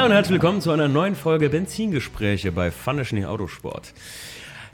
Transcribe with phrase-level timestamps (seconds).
[0.00, 3.92] Hallo und herzlich willkommen zu einer neuen Folge Benzingespräche bei Funny Autosport.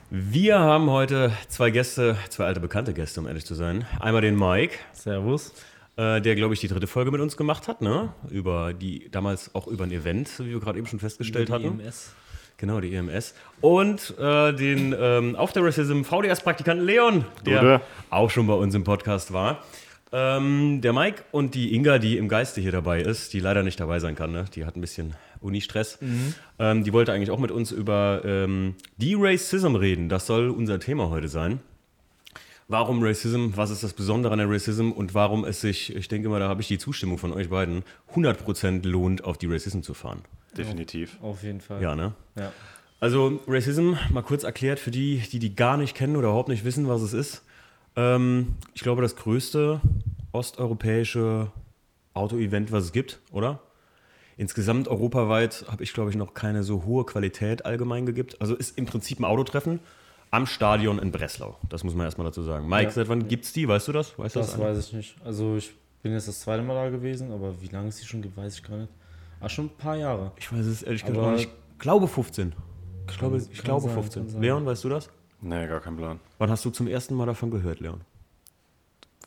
[0.09, 3.85] Wir haben heute zwei Gäste, zwei alte bekannte Gäste, um ehrlich zu sein.
[3.99, 4.75] Einmal den Mike.
[4.93, 5.51] Servus.
[5.97, 8.13] Äh, der, glaube ich, die dritte Folge mit uns gemacht hat, ne?
[8.29, 11.81] Über die, damals auch über ein Event, wie wir gerade eben schon festgestellt hatten.
[11.81, 12.13] EMS.
[12.55, 13.35] Genau, die EMS.
[13.59, 17.81] Und äh, den ähm, After Racism VDS-Praktikanten Leon, der Gute.
[18.11, 19.61] auch schon bei uns im Podcast war.
[20.11, 23.79] Ähm, der Mike und die Inga, die im Geiste hier dabei ist, die leider nicht
[23.79, 24.45] dabei sein kann, ne?
[24.55, 25.15] die hat ein bisschen
[25.47, 25.99] Uni-Stress.
[26.59, 30.09] Ähm, die wollte eigentlich auch mit uns über ähm, De-Racism reden.
[30.09, 31.59] Das soll unser Thema heute sein.
[32.69, 33.51] Warum Racism?
[33.55, 34.91] Was ist das Besondere an der Racism?
[34.91, 37.83] Und warum es sich, ich denke mal, da habe ich die Zustimmung von euch beiden,
[38.13, 40.21] 100% lohnt, auf die Racism zu fahren.
[40.57, 41.17] Definitiv.
[41.21, 41.81] Auf jeden Fall.
[41.81, 42.13] Ja, ne?
[42.35, 42.51] Ja.
[42.99, 46.65] Also Racism, mal kurz erklärt für die, die die gar nicht kennen oder überhaupt nicht
[46.65, 47.43] wissen, was es ist.
[47.95, 49.79] Ähm, ich glaube, das größte
[50.31, 51.51] osteuropäische
[52.13, 53.61] Auto-Event, was es gibt, oder?
[54.37, 58.29] Insgesamt europaweit habe ich, glaube ich, noch keine so hohe Qualität allgemein gegeben.
[58.39, 59.79] Also ist im Prinzip ein Autotreffen
[60.29, 61.57] am Stadion in Breslau.
[61.69, 62.67] Das muss man erstmal dazu sagen.
[62.69, 62.91] Mike, Ja.
[62.91, 63.67] seit wann gibt's die?
[63.67, 64.17] Weißt du das?
[64.19, 64.65] Weißt du Das einer?
[64.65, 65.15] weiß ich nicht.
[65.25, 68.21] Also ich bin jetzt das zweite Mal da gewesen, aber wie lange es die schon
[68.21, 68.91] gibt, weiß ich gar nicht.
[69.41, 70.31] Ach, schon ein paar Jahre.
[70.37, 71.49] Ich weiß es ehrlich gesagt auch nicht.
[71.49, 72.53] Ich glaube 15.
[73.09, 74.21] Ich glaube, ich glaube sein, 15.
[74.23, 74.41] kann sein.
[74.41, 75.09] Leon, weißt du das?
[75.41, 76.19] Nee, gar kein Plan.
[76.39, 78.01] Wann hast du zum ersten Mal davon gehört, Leon?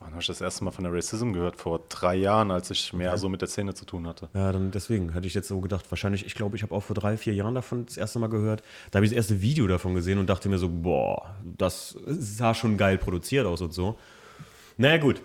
[0.00, 1.56] Wann habe ich das erste Mal von der Racism gehört?
[1.56, 4.30] Vor drei Jahren, als ich mehr so mit der Szene zu tun hatte.
[4.34, 6.94] Ja, dann deswegen hätte ich jetzt so gedacht, wahrscheinlich, ich glaube, ich habe auch vor
[6.96, 8.62] drei, vier Jahren davon das erste Mal gehört.
[8.90, 12.54] Da habe ich das erste Video davon gesehen und dachte mir so, boah, das sah
[12.54, 13.98] schon geil produziert aus und so.
[14.78, 15.20] Naja, gut.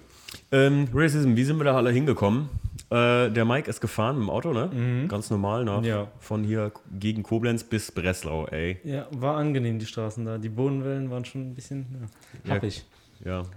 [0.51, 2.49] Ähm, Racism, wie sind wir da alle hingekommen?
[2.89, 5.07] Äh, der Mike ist gefahren mit dem Auto, ne?
[5.07, 6.09] Ganz normal, nach, Ja.
[6.19, 8.77] von hier gegen Koblenz bis Breslau, ey.
[8.83, 10.37] Ja, war angenehm, die Straßen da.
[10.37, 11.85] Die Bodenwellen waren schon ein bisschen
[12.43, 12.55] ja, Ja.
[12.55, 12.79] happig.
[12.79, 12.83] Ja.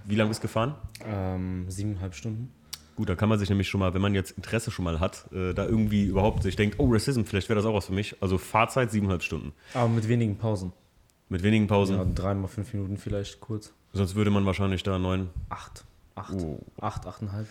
[0.04, 0.74] Wie lange bist du gefahren?
[1.04, 2.52] Ähm, siebeneinhalb Stunden.
[2.96, 5.30] Gut, da kann man sich nämlich schon mal, wenn man jetzt Interesse schon mal hat,
[5.32, 8.20] äh, da irgendwie überhaupt sich denkt, oh, Racism, vielleicht wäre das auch was für mich.
[8.20, 9.52] Also Fahrzeit siebeneinhalb Stunden.
[9.74, 10.72] Aber mit wenigen Pausen.
[11.28, 11.96] Mit wenigen Pausen.
[11.96, 13.72] Ja, dreimal fünf Minuten vielleicht kurz.
[13.92, 15.28] Sonst würde man wahrscheinlich da neun.
[15.48, 15.84] Acht.
[16.14, 16.34] Acht.
[16.34, 16.58] Oh.
[16.80, 17.46] Acht, achteinhalb.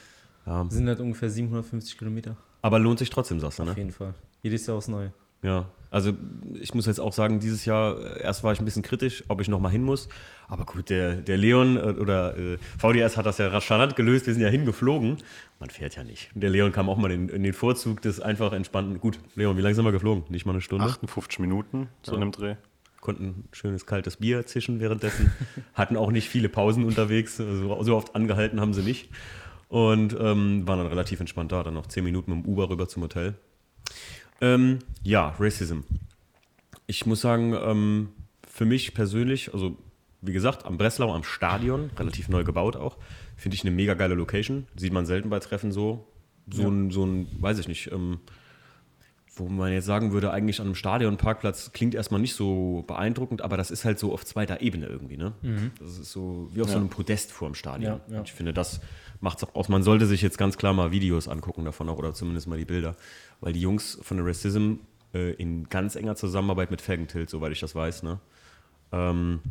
[0.46, 0.66] Ja.
[0.69, 2.36] Sind halt ungefähr 750 Kilometer.
[2.62, 3.75] Aber lohnt sich trotzdem, sagst du, Auf ne?
[3.78, 4.16] jeden Fall.
[4.42, 5.13] Jedes Jahr aufs Neue.
[5.47, 5.66] Ja.
[5.90, 6.12] Also
[6.59, 9.40] ich muss jetzt auch sagen, dieses Jahr, äh, erst war ich ein bisschen kritisch, ob
[9.40, 10.09] ich nochmal hin muss.
[10.50, 14.34] Aber gut, der, der Leon äh, oder äh, VDS hat das ja charmant gelöst, wir
[14.34, 15.18] sind ja hingeflogen.
[15.59, 16.30] Man fährt ja nicht.
[16.36, 19.00] Der Leon kam auch mal in, in den Vorzug des einfach entspannten.
[19.00, 20.25] Gut, Leon, wie lange sind wir geflogen?
[20.28, 20.86] Nicht mal eine Stunde?
[20.86, 22.56] 58 Minuten, so in dem Dreh.
[23.00, 25.31] Konnten ein schönes kaltes Bier zischen währenddessen.
[25.74, 27.40] Hatten auch nicht viele Pausen unterwegs.
[27.40, 29.09] Also, so oft angehalten haben sie nicht.
[29.69, 31.63] Und ähm, waren dann relativ entspannt da.
[31.63, 33.36] Dann noch zehn Minuten mit dem Uber rüber zum Hotel.
[34.42, 35.80] Ähm, ja, Racism.
[36.86, 38.09] Ich muss sagen, ähm,
[38.48, 39.78] für mich persönlich, also
[40.22, 42.98] wie gesagt, am Breslau, am Stadion, relativ neu gebaut auch,
[43.36, 44.68] finde ich eine mega geile Location.
[44.75, 46.08] Sieht man selten bei Treffen so.
[46.52, 46.68] So, Ja.
[46.70, 48.20] ein, so ein, weiß ich nicht, ähm,
[49.36, 53.56] wo man jetzt sagen würde, eigentlich an einem Stadionparkplatz klingt erstmal nicht so beeindruckend, aber
[53.58, 55.34] das ist halt so auf zweiter Ebene irgendwie, ne?
[55.80, 56.80] Das ist so wie auf so Ja.
[56.80, 58.00] einem Podest vor dem Stadion.
[58.09, 58.80] Ja, ich finde, das
[59.22, 59.69] macht es auch aus.
[59.69, 62.66] Man sollte sich jetzt ganz klar mal Videos angucken davon auch oder zumindest mal die
[62.66, 62.96] Bilder,
[63.42, 64.75] weil die Jungs von der Racism
[65.14, 68.20] äh, in ganz enger Zusammenarbeit mit Felgentilt, soweit ich das weiß, ne?
[68.92, 69.42] Ähm,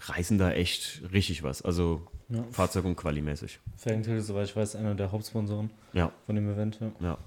[0.00, 1.62] reißen da echt richtig was.
[1.62, 2.42] Also Ja.
[2.50, 3.58] Fahrzeug- und Quali-mäßig.
[3.76, 6.78] Felgentil, soweit ich weiß, einer der Hauptsponsoren Ja, von dem Event.
[6.80, 6.90] Ja.
[7.00, 7.18] ja.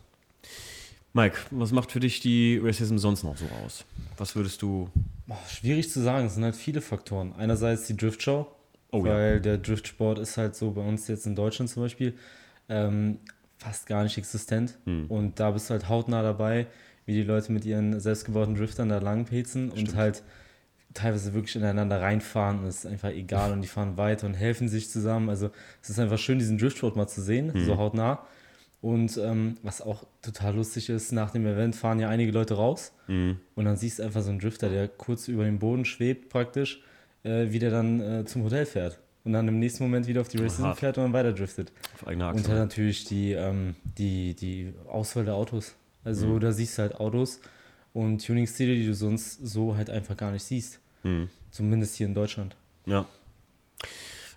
[1.13, 3.85] Mike, was macht für dich die Racism sonst noch so aus?
[4.17, 4.89] Was würdest du
[5.25, 7.33] Boah, schwierig zu sagen, es sind halt viele Faktoren.
[7.37, 8.47] Einerseits die Driftshow,
[8.91, 9.13] Oh ja.
[9.13, 12.13] weil der Driftsport ist halt so bei uns jetzt in Deutschland zum Beispiel
[12.69, 13.19] ähm,
[13.67, 14.77] fast gar nicht existent.
[14.85, 15.05] Hm.
[15.07, 16.67] Und da bist du halt hautnah dabei,
[17.05, 20.23] wie die Leute mit ihren selbstgebauten Driftern da langpezen und halt
[20.93, 24.67] teilweise wirklich ineinander reinfahren und es ist einfach egal und die fahren weiter und helfen
[24.67, 25.29] sich zusammen.
[25.29, 25.51] Also
[25.81, 27.65] es ist einfach schön, diesen Driftsport mal zu sehen, Hm.
[27.65, 28.25] so hautnah.
[28.79, 32.93] Und ähm, was auch total lustig ist, nach dem Event fahren ja einige Leute raus
[33.07, 36.29] hm, und dann siehst du einfach so einen Drifter, der kurz über dem Boden schwebt
[36.29, 36.83] praktisch,
[37.23, 38.99] äh, wie der dann äh, zum Hotel fährt.
[39.27, 41.73] Und dann im nächsten Moment wieder auf die Racism fährt und dann weiter driftet.
[41.95, 42.47] auf eigener Und Achse?
[42.47, 45.75] dann natürlich die, ähm, die, die Auswahl der Autos.
[46.05, 46.39] Also Mhm.
[46.39, 47.41] da siehst du halt Autos
[47.93, 50.79] und Tuning-Stile, die du sonst so halt einfach gar nicht siehst.
[51.01, 51.27] Hm.
[51.51, 52.55] Zumindest hier in Deutschland.
[52.85, 53.05] Ja.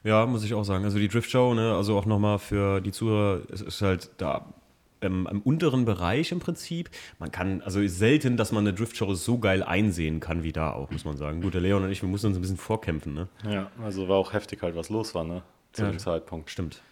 [0.02, 0.82] Ja, muss ich auch sagen.
[0.84, 4.52] Also die Driftshow, ne, also auch nochmal für die Zuhörer, es ist halt da
[5.02, 6.90] ähm, im unteren Bereich im Prinzip.
[7.18, 10.72] Man kann, also ist selten, dass man eine Driftshow so geil einsehen kann wie da
[10.72, 11.40] auch, muss man sagen.
[11.40, 13.28] Gut, der Leon und ich, wir mussten uns ein bisschen vorkämpfen, ne?
[13.48, 15.42] Ja, also war auch heftig halt, was los war, ne?
[15.72, 15.90] Zu Ja.
[15.90, 16.50] dem Zeitpunkt.
[16.50, 16.82] Stimmt.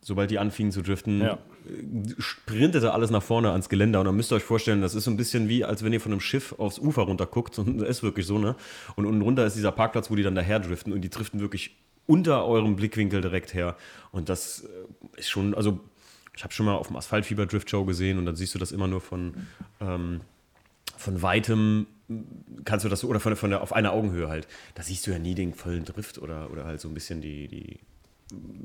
[0.00, 1.38] Sobald die anfingen zu driften, Ja.
[2.18, 4.00] sprintete alles nach vorne ans Geländer.
[4.00, 6.00] Und dann müsst ihr euch vorstellen, das ist so ein bisschen wie, als wenn ihr
[6.00, 7.58] von einem Schiff aufs Ufer runterguckt.
[7.58, 8.54] Und das ist wirklich so, ne?
[8.96, 10.92] Und unten runter ist dieser Parkplatz, wo die dann daher driften.
[10.92, 11.76] Und die driften wirklich
[12.06, 13.76] unter eurem Blickwinkel direkt her.
[14.12, 15.80] Und das äh, ist schon, also
[16.38, 18.70] ich habe schon mal auf dem Asphaltfieber Drift Show gesehen und dann siehst du das
[18.70, 19.34] immer nur von,
[19.80, 20.20] ähm,
[20.96, 21.88] von weitem
[22.64, 24.46] kannst du das oder von, von der, auf einer Augenhöhe halt.
[24.76, 27.48] Da siehst du ja nie den vollen Drift oder, oder halt so ein bisschen die,
[27.48, 27.80] die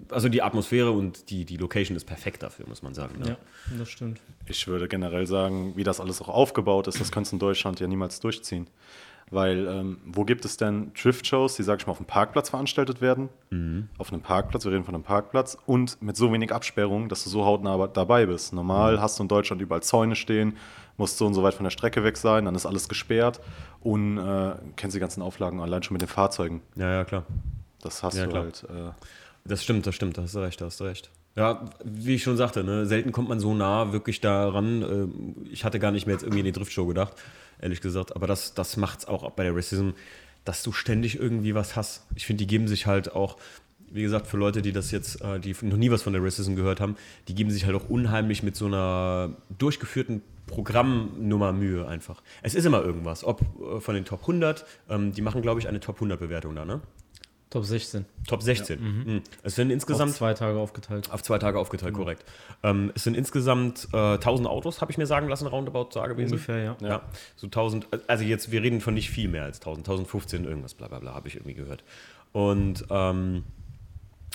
[0.10, 3.20] also die Atmosphäre und die, die Location ist perfekt dafür, muss man sagen.
[3.20, 3.30] Ne?
[3.30, 3.38] Ja,
[3.80, 4.22] das stimmt.
[4.46, 7.80] Ich würde generell sagen, wie das alles auch aufgebaut ist, das könntest du in Deutschland
[7.80, 8.68] ja niemals durchziehen.
[9.32, 13.02] Weil ähm, wo gibt es denn Drift-Shows, die, sag ich mal, auf dem Parkplatz veranstaltet
[13.02, 13.30] werden?
[13.50, 13.90] Mhm.
[13.98, 17.30] Auf einem Parkplatz, wir reden von einem Parkplatz und mit so wenig Absperrung, dass du
[17.30, 18.54] so hautnah dabei bist.
[18.54, 19.02] Normal mhm.
[19.02, 20.58] hast du in Deutschland überall Zäune stehen,
[20.98, 23.42] musst so und so weit von der Strecke weg sein, dann ist alles gesperrt
[23.82, 26.62] und äh, kennst die ganzen Auflagen allein schon mit den Fahrzeugen.
[26.76, 27.26] Ja, ja, klar.
[27.82, 28.44] Das hast ja, du klar.
[28.44, 28.64] halt.
[28.70, 28.92] Äh,
[29.46, 31.10] das stimmt, das stimmt, da hast du recht, da hast du recht.
[31.36, 35.42] Ja, wie ich schon sagte, ne, selten kommt man so nah wirklich daran.
[35.48, 37.14] Äh, ich hatte gar nicht mehr jetzt irgendwie in die Driftshow gedacht,
[37.64, 38.16] ehrlich gesagt.
[38.16, 39.92] Aber das, das macht es auch bei der Racism,
[40.46, 42.06] dass du ständig irgendwie was hast.
[42.16, 43.38] Ich finde, die geben sich halt auch,
[43.92, 46.56] wie gesagt, für Leute, die das jetzt, äh, die noch nie was von der Racism
[46.56, 46.96] gehört haben,
[47.28, 52.22] die geben sich halt auch unheimlich mit so einer durchgeführten Programmnummer Mühe einfach.
[52.42, 55.68] Es ist immer irgendwas, ob äh, von den Top 100, ähm, die machen, glaube ich,
[55.68, 56.82] eine Top 100 Bewertung da, ne?
[57.54, 58.06] Top 16.
[58.28, 58.80] Top 16.
[58.80, 58.84] Ja.
[58.84, 59.22] Mhm.
[59.44, 60.10] Es sind insgesamt.
[60.10, 61.12] Auf zwei Tage aufgeteilt.
[61.12, 61.98] Auf zwei Tage aufgeteilt, mhm.
[61.98, 62.26] korrekt.
[62.64, 66.32] Ähm, es sind insgesamt äh, 1000 Autos, habe ich mir sagen lassen, roundabout da gewesen.
[66.32, 66.78] Ungefähr, ja.
[66.82, 67.04] ja.
[67.36, 70.88] So 1000, also jetzt, wir reden von nicht viel mehr als 1000, 1015, irgendwas, bla
[70.88, 71.84] bla bla, habe ich irgendwie gehört.
[72.32, 73.44] Und ähm,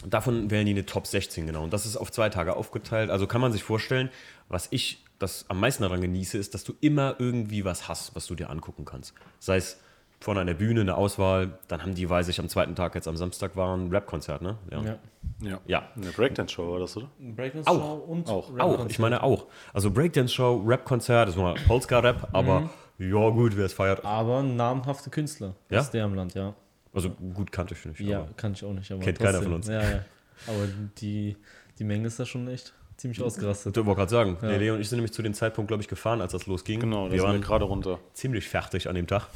[0.06, 1.65] davon wählen die eine Top 16, genau.
[1.65, 3.11] Und das ist auf zwei Tage aufgeteilt.
[3.11, 4.11] Also kann man sich vorstellen,
[4.49, 8.29] was ich das am meisten daran genieße, ist, dass du immer irgendwie was hast, was
[8.29, 9.12] du dir angucken kannst.
[9.41, 9.81] Sei es
[10.20, 11.59] vorne an der Bühne eine Auswahl.
[11.69, 14.59] Dann haben die, weiß ich, am zweiten Tag, jetzt am Samstag war ein Rap-Konzert, ne?
[14.70, 14.82] Ja.
[14.82, 14.99] ja.
[15.41, 15.61] Ja.
[15.67, 15.88] ja.
[15.94, 17.09] Eine Breakdance-Show war das, oder?
[17.19, 18.09] Breakdance-Show auch.
[18.09, 18.59] und auch.
[18.59, 18.87] auch.
[18.88, 19.47] Ich meine auch.
[19.73, 22.70] Also Breakdance-Show, Rap-Konzert, das war Polska-Rap, aber mhm.
[23.12, 24.05] ja gut, wer es feiert.
[24.05, 25.81] Aber namhafte Künstler ja?
[25.81, 26.55] aus dem Land, ja.
[26.93, 28.00] Also gut kannte ich nicht.
[28.00, 28.88] Ja, kann ich auch nicht.
[28.88, 29.26] kennt trotzdem.
[29.26, 29.69] keiner von uns.
[29.69, 30.05] Ja, ja.
[30.47, 30.67] Aber
[31.00, 31.37] die,
[31.79, 33.77] die Menge ist da schon echt ziemlich ausgerastet.
[33.77, 34.56] Ich wollte gerade sagen, ja.
[34.56, 36.81] Leo und ich sind nämlich zu dem Zeitpunkt, glaube ich, gefahren, als das losging.
[36.81, 38.00] Genau, wir waren gerade runter.
[38.12, 39.29] Ziemlich fertig an dem Tag.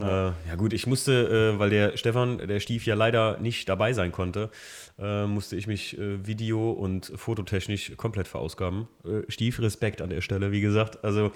[0.00, 0.02] ja.
[0.12, 0.54] Äh, ja.
[0.56, 4.50] gut, ich musste, äh, weil der Stefan, der Stief ja leider nicht dabei sein konnte,
[4.98, 8.88] äh, musste ich mich äh, video- und fototechnisch komplett verausgaben.
[9.04, 11.04] Äh, Stief, Respekt an der Stelle, wie gesagt.
[11.04, 11.32] Also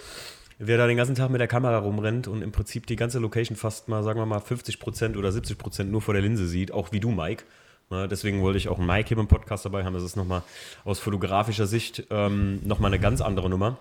[0.58, 3.56] wer da den ganzen Tag mit der Kamera rumrennt und im Prinzip die ganze Location
[3.56, 7.00] fast mal, sagen wir mal, 50% oder 70% nur vor der Linse sieht, auch wie
[7.00, 7.44] du, Mike,
[7.90, 9.94] deswegen wollte ich auch einen Mike hier im Podcast dabei haben.
[9.94, 10.42] Das ist nochmal
[10.84, 13.78] aus fotografischer Sicht ähm, nochmal eine ganz andere Nummer.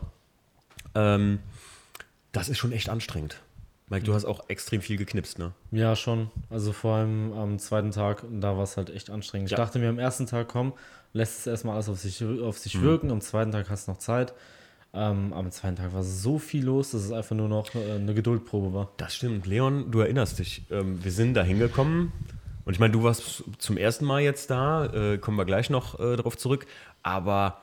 [0.93, 1.39] Ähm,
[2.31, 3.41] das ist schon echt anstrengend.
[3.89, 5.51] Mike, du hast auch extrem viel geknipst, ne?
[5.71, 6.31] Ja, schon.
[6.49, 9.51] Also vor allem am zweiten Tag, da war es halt echt anstrengend.
[9.51, 10.73] Ich dachte mir am ersten Tag, komm,
[11.13, 12.81] lässt es erstmal alles auf sich, auf sich mhm.
[12.81, 13.11] wirken.
[13.11, 14.33] Am zweiten Tag hast du noch Zeit.
[14.93, 18.13] Ähm, am zweiten Tag war so viel los, dass es einfach nur noch äh, eine
[18.13, 18.91] Geduldprobe war.
[18.97, 19.45] Das stimmt.
[19.45, 20.63] Leon, du erinnerst dich.
[20.71, 22.11] Ähm, wir sind da hingekommen
[22.65, 25.99] und ich meine, du warst zum ersten Mal jetzt da, äh, kommen wir gleich noch
[25.99, 26.65] äh, darauf zurück,
[27.03, 27.61] aber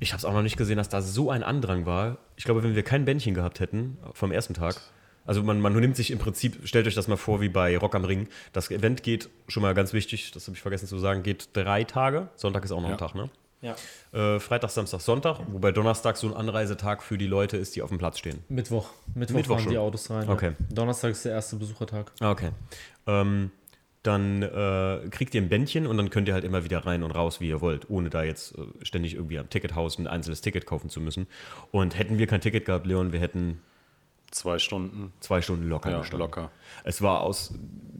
[0.00, 2.18] ich habe es auch noch nicht gesehen, dass da so ein Andrang war.
[2.36, 4.80] Ich glaube, wenn wir kein Bändchen gehabt hätten vom ersten Tag,
[5.24, 7.94] also man, man nimmt sich im Prinzip, stellt euch das mal vor wie bei Rock
[7.94, 8.28] am Ring.
[8.52, 11.84] Das Event geht, schon mal ganz wichtig, das habe ich vergessen zu sagen, geht drei
[11.84, 12.28] Tage.
[12.34, 12.94] Sonntag ist auch noch ja.
[12.94, 13.30] ein Tag, ne?
[13.60, 13.74] Ja.
[14.12, 17.88] Äh, Freitag, Samstag, Sonntag, wobei Donnerstag so ein Anreisetag für die Leute ist, die auf
[17.88, 18.42] dem Platz stehen.
[18.48, 18.90] Mittwoch.
[19.14, 19.72] Mittwoch, Mittwoch fahren schon.
[19.72, 20.28] die Autos rein.
[20.28, 20.52] Okay.
[20.58, 20.66] Ja.
[20.70, 22.12] Donnerstag ist der erste Besuchertag.
[22.20, 22.50] Okay.
[23.06, 23.50] Ähm,
[24.02, 27.10] dann äh, kriegt ihr ein Bändchen und dann könnt ihr halt immer wieder rein und
[27.10, 30.66] raus, wie ihr wollt, ohne da jetzt äh, ständig irgendwie am Tickethaus ein einzelnes Ticket
[30.66, 31.26] kaufen zu müssen.
[31.72, 33.60] Und hätten wir kein Ticket gehabt, Leon, wir hätten
[34.30, 35.12] zwei Stunden.
[35.20, 36.50] Zwei Stunden locker ja, locker.
[36.84, 37.54] Es war aus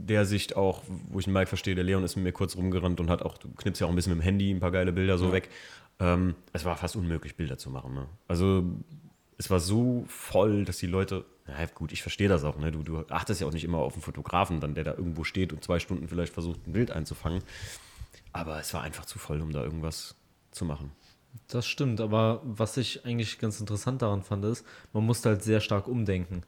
[0.08, 3.00] der Sicht auch, wo ich den Mike verstehe, der Leon ist mit mir kurz rumgerannt
[3.00, 4.92] und hat auch, du knippst ja auch ein bisschen mit dem Handy ein paar geile
[4.92, 5.32] Bilder so ja.
[5.32, 5.50] weg.
[6.00, 7.94] Ähm, es war fast unmöglich, Bilder zu machen.
[7.94, 8.06] Ne?
[8.28, 8.64] Also
[9.36, 12.58] es war so voll, dass die Leute ja, gut, ich verstehe das auch.
[12.58, 12.70] Ne?
[12.70, 15.52] Du, du achtest ja auch nicht immer auf einen Fotografen, dann, der da irgendwo steht
[15.52, 17.42] und zwei Stunden vielleicht versucht, ein Bild einzufangen.
[18.32, 20.14] Aber es war einfach zu voll, um da irgendwas
[20.50, 20.92] zu machen.
[21.48, 25.60] Das stimmt, aber was ich eigentlich ganz interessant daran fand, ist, man musste halt sehr
[25.60, 26.42] stark umdenken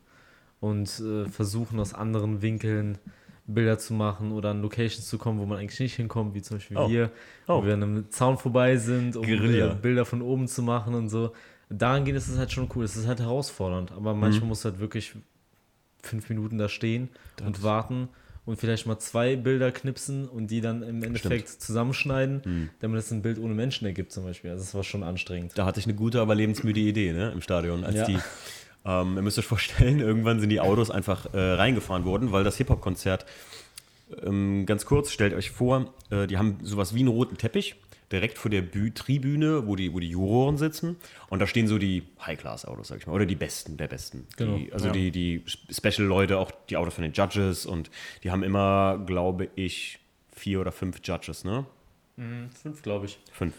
[0.61, 2.99] und äh, versuchen, aus anderen Winkeln
[3.47, 6.59] Bilder zu machen oder an Locations zu kommen, wo man eigentlich nicht hinkommt, wie zum
[6.59, 6.89] Beispiel oh.
[6.89, 7.11] hier,
[7.47, 7.59] oh.
[7.61, 9.75] wo wir an einem Zaun vorbei sind, um Guerilla.
[9.75, 11.33] Bilder von oben zu machen und so
[11.71, 12.85] daran geht, ist es halt schon cool.
[12.85, 14.49] Es ist halt herausfordernd, aber manchmal mhm.
[14.49, 15.15] muss halt wirklich
[16.03, 18.09] fünf Minuten da stehen das und warten
[18.47, 21.63] und vielleicht mal zwei Bilder knipsen und die dann im Endeffekt Stimmt.
[21.63, 22.71] zusammenschneiden, mhm.
[22.81, 24.51] damit es ein Bild ohne Menschen ergibt zum Beispiel.
[24.51, 25.53] Also das war schon anstrengend.
[25.57, 28.07] Da hatte ich eine gute, aber lebensmüde Idee ne, im Stadion, als ja.
[28.07, 28.19] die
[28.85, 32.57] ähm, ihr müsst euch vorstellen, irgendwann sind die Autos einfach äh, reingefahren worden, weil das
[32.57, 33.27] Hip-Hop-Konzert,
[34.25, 37.77] ähm, ganz kurz, stellt euch vor, äh, die haben sowas wie einen roten Teppich
[38.13, 40.97] direkt vor der Bü Tribüne, wo die, wo die Juroren sitzen.
[41.29, 43.13] Und da stehen so die High-Class-Autos, sag ich mal.
[43.13, 44.27] Oder die besten der besten.
[44.37, 44.57] Genau.
[44.57, 44.93] Die, also ja.
[44.93, 47.67] die, die Special-Leute, auch die Autos von den Judges.
[47.67, 47.91] Und
[48.25, 49.99] die haben immer, glaube ich,
[50.33, 51.67] vier oder fünf Judges, ne?
[52.17, 53.19] Fünf, glaube ich.
[53.33, 53.55] Fünf.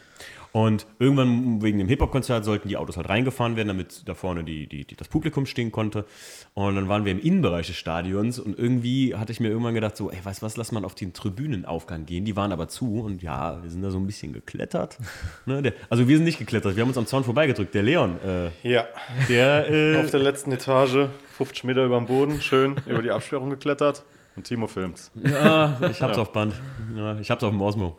[0.52, 4.68] Und irgendwann wegen dem Hip-Hop-Konzert sollten die Autos halt reingefahren werden, damit da vorne die,
[4.68, 6.06] die, die, das Publikum stehen konnte.
[6.54, 9.96] Und dann waren wir im Innenbereich des Stadions und irgendwie hatte ich mir irgendwann gedacht,
[9.96, 12.26] so, ey, weißt du was, lass mal auf den Tribünenaufgang gehen.
[12.26, 14.98] Die waren aber zu und ja, wir sind da so ein bisschen geklettert.
[15.46, 17.74] ne, der, also wir sind nicht geklettert, wir haben uns am Zaun vorbeigedrückt.
[17.74, 18.86] Der Leon, äh, Ja,
[19.30, 23.50] der, äh, auf der letzten Etage, 50 Meter über dem Boden, schön über die Absperrung
[23.50, 24.04] geklettert.
[24.36, 25.12] Und Timo filmt.
[25.16, 26.54] Ja, ich hab's auf Band.
[26.96, 27.98] Ja, ich hab's auf dem Osmo.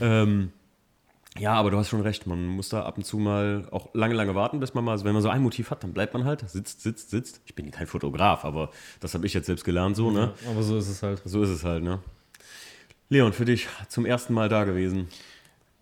[0.00, 0.52] Ähm,
[1.38, 2.26] ja, aber du hast schon recht.
[2.26, 5.04] Man muss da ab und zu mal auch lange, lange warten, bis man mal, also
[5.04, 7.40] wenn man so ein Motiv hat, dann bleibt man halt, sitzt, sitzt, sitzt.
[7.46, 8.70] Ich bin kein Fotograf, aber
[9.00, 10.34] das habe ich jetzt selbst gelernt so, ne?
[10.48, 11.22] Aber so ist es halt.
[11.24, 12.00] So ist es halt, ne?
[13.08, 15.08] Leon, für dich zum ersten Mal da gewesen.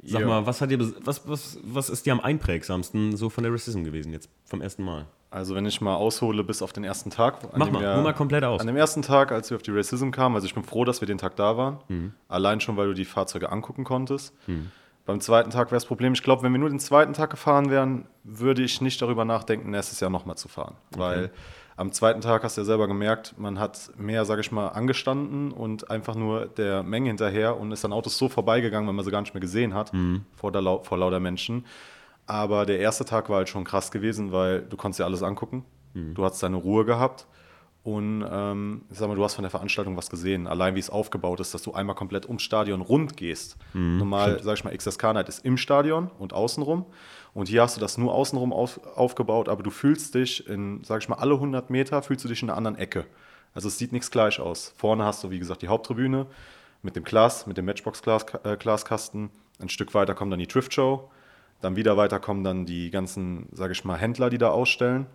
[0.02, 0.26] Sag Ja.
[0.28, 3.83] mal, was hat dir, was, was, was ist dir am einprägsamsten so von der Racism
[3.85, 5.07] gewesen jetzt vom ersten Mal?
[5.30, 7.44] Also wenn ich mal aushole bis auf den ersten Tag.
[7.44, 8.61] an Mach dem mal, wir- mal komplett aus.
[8.61, 11.00] An dem ersten Tag, als wir auf die Racism kamen, also ich bin froh, dass
[11.02, 11.78] wir den Tag da waren.
[11.88, 12.12] Mhm.
[12.28, 14.35] Allein schon, weil du die Fahrzeuge angucken konntest.
[15.04, 17.70] Beim zweiten Tag wäre das Problem, ich glaube, wenn wir nur den zweiten Tag gefahren
[17.70, 20.75] wären, würde ich nicht darüber nachdenken, nächstes Jahr nochmal zu fahren.
[20.97, 21.30] Weil
[21.76, 25.52] am zweiten Tag hast du ja selber gemerkt, man hat mehr, sage ich mal, angestanden
[25.52, 29.11] und einfach nur der Menge hinterher und ist an Autos so vorbeigegangen, wenn man sie
[29.11, 29.92] gar nicht mehr gesehen hat,
[30.37, 31.64] vor, der, vor lauter Menschen.
[32.28, 35.64] Aber der erste Tag war halt schon krass gewesen, weil du konntest dir alles angucken.
[36.14, 37.26] Du hast deine Ruhe gehabt.
[37.85, 40.47] Und ähm, ich sag mal, du hast von der Veranstaltung was gesehen.
[40.47, 43.56] Allein wie es aufgebaut ist, dass du einmal komplett ums Stadion rund gehst.
[43.97, 46.85] Normal, sag ich mal, XSK Night ist im Stadion und außenrum.
[47.32, 51.00] Und hier hast du das nur außenrum auf, aufgebaut, aber du fühlst dich in, sag
[51.00, 53.06] ich mal, alle 100 Meter fühlst du dich in einer anderen Ecke.
[53.54, 54.75] Also es sieht nichts gleich aus.
[54.76, 56.26] Vorne hast du, wie gesagt, die Haupttribüne
[56.82, 59.30] mit dem Glas, mit dem Matchbox-Glaskasten.
[59.61, 61.11] Ein Stück weiter kommt dann die Drift Show.
[61.60, 65.06] Dann wieder weiter kommen dann die ganzen, sage ich mal, Händler, die da ausstellen.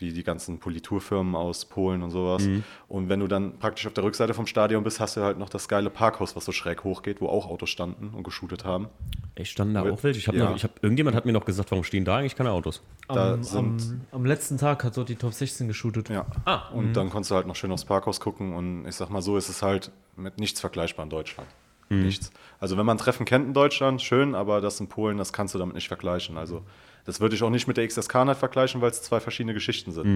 [0.00, 2.48] Wie die ganzen Politurfirmen aus Polen und sowas.
[2.86, 5.48] Und wenn du dann praktisch auf der Rückseite vom Stadion bist, hast du halt noch
[5.48, 8.86] das geile Parkhaus, was so schräg hochgeht, wo auch Autos standen und geshootet haben.
[9.34, 10.20] Echt, standen da Weil- auch welche?
[10.20, 10.50] Ich hab ja.
[10.50, 12.80] noch, ich hab, irgendjemand hat mir noch gesagt, warum stehen da eigentlich keine Autos?
[13.08, 13.82] Da Am, sind-
[14.12, 16.10] am, am letzten Tag hat dort die Top 16 geshootet.
[16.10, 16.26] Ja.
[16.44, 16.68] Ah.
[16.68, 19.36] Und dann konntest du halt noch schön aufs Parkhaus gucken und ich sag mal so,
[19.36, 21.48] ist es halt mit nichts vergleichbar in Deutschland.
[21.96, 22.30] Nichts.
[22.60, 25.54] Also wenn man ein Treffen kennt in Deutschland, schön, aber das in Polen, das kannst
[25.54, 26.36] du damit nicht vergleichen.
[26.36, 26.62] Also
[27.04, 29.92] das würde ich auch nicht mit der XSK Night vergleichen, weil es zwei verschiedene Geschichten
[29.92, 30.06] sind.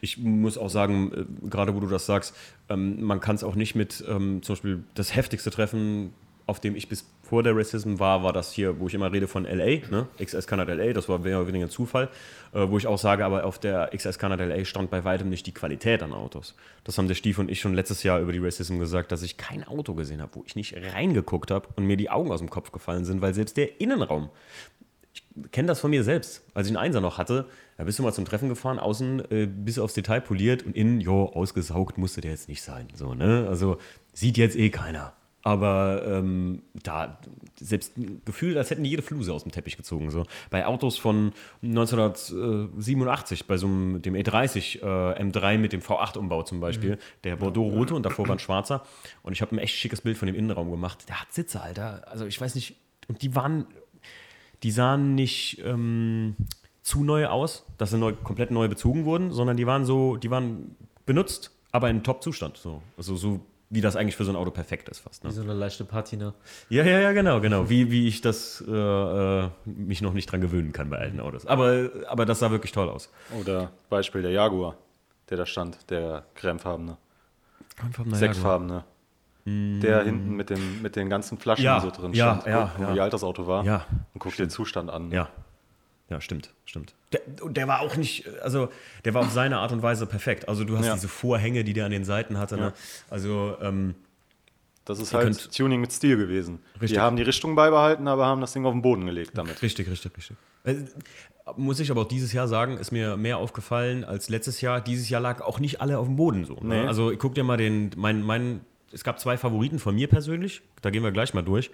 [0.00, 2.36] Ich muss auch sagen, äh, gerade wo du das sagst,
[2.68, 6.12] ähm, man kann es auch nicht mit ähm, zum Beispiel das heftigste Treffen,
[6.46, 9.26] auf dem ich bis vor der Racism war, war das hier, wo ich immer rede
[9.26, 10.06] von LA, ne?
[10.22, 12.08] XS Kanada LA, das war mehr oder weniger ein Zufall,
[12.54, 15.46] äh, wo ich auch sage, aber auf der XS Kanada LA stand bei weitem nicht
[15.46, 16.54] die Qualität an Autos.
[16.84, 19.36] Das haben der Stief und ich schon letztes Jahr über die Racism gesagt, dass ich
[19.36, 22.50] kein Auto gesehen habe, wo ich nicht reingeguckt habe und mir die Augen aus dem
[22.50, 24.30] Kopf gefallen sind, weil selbst der Innenraum,
[25.50, 26.44] kenne das von mir selbst.
[26.54, 29.46] Als ich einen Einser noch hatte, da bist du mal zum Treffen gefahren, außen äh,
[29.46, 32.88] bis aufs Detail poliert und innen, jo, ausgesaugt musste der jetzt nicht sein.
[32.94, 33.46] So, ne?
[33.48, 33.78] Also
[34.12, 35.12] sieht jetzt eh keiner.
[35.46, 37.20] Aber ähm, da,
[37.54, 40.10] selbst ein Gefühl, als hätten die jede Fluse aus dem Teppich gezogen.
[40.10, 40.24] So.
[40.50, 46.58] Bei Autos von 1987, bei so einem dem E30 äh, M3 mit dem V8-Umbau zum
[46.58, 48.82] Beispiel, der Bordeaux-rote und davor war ein schwarzer.
[49.22, 51.08] Und ich habe ein echt schickes Bild von dem Innenraum gemacht.
[51.08, 52.02] Der hat Sitze, Alter.
[52.08, 52.74] Also ich weiß nicht,
[53.06, 53.68] und die waren
[54.64, 56.34] die sahen nicht ähm,
[56.82, 60.30] zu neu aus, dass sie neu, komplett neu bezogen wurden, sondern die waren so, die
[60.32, 60.74] waren
[61.04, 62.56] benutzt, aber in Top-Zustand.
[62.56, 62.82] So.
[62.96, 65.24] Also so wie das eigentlich für so ein Auto perfekt ist fast.
[65.24, 65.32] Wie Ne?
[65.32, 66.34] so eine leichte Patina.
[66.68, 67.68] Ja, ja, ja, genau, genau.
[67.68, 71.46] Wie, wie ich das äh, äh, mich noch nicht dran gewöhnen kann bei alten Autos.
[71.46, 73.10] Aber, aber das sah wirklich toll aus.
[73.40, 74.76] Oder Beispiel der Jaguar,
[75.30, 76.96] der da stand, der cremefarbene,
[77.82, 78.84] Einfach sektfarbene.
[79.48, 82.46] Der hinten mit, dem, mit den ganzen Flaschen Ja, so drin ja, stand.
[82.46, 82.94] ja, Guck, ja.
[82.94, 83.64] Wie alt das Auto war.
[83.64, 85.12] Ja, Und guck dir den Zustand an.
[85.12, 85.28] Ja.
[86.08, 86.94] Ja, stimmt, stimmt.
[87.12, 88.68] Der, und der war auch nicht, also
[89.04, 90.48] der war auf seine Art und Weise perfekt.
[90.48, 90.94] Also du hast Ja.
[90.94, 92.56] diese Vorhänge, die der an den Seiten hatte.
[92.56, 92.62] Ne?
[92.66, 92.72] Ja.
[93.10, 93.94] Also ähm,
[94.84, 96.60] Das ist halt Tuning mit Stil gewesen.
[96.74, 96.92] Richtig.
[96.92, 99.60] Die haben die Richtung beibehalten, aber haben das Ding auf den Boden gelegt damit.
[99.62, 100.36] Richtig, richtig, richtig.
[100.62, 100.76] Äh,
[101.56, 104.80] muss ich aber auch dieses Jahr sagen, ist mir mehr aufgefallen als letztes Jahr.
[104.80, 106.54] Dieses Jahr lag auch nicht alle auf dem Boden so.
[106.54, 106.82] Ne?
[106.82, 106.86] Nee.
[106.86, 108.60] Also guck dir mal den, mein, mein,
[108.92, 111.70] es gab zwei Favoriten von mir persönlich, da gehen wir gleich mal durch.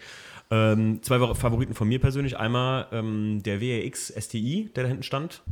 [0.50, 2.38] Ähm, zwei Favoriten von mir persönlich.
[2.38, 5.42] Einmal ähm, der WRX STI, der da hinten stand.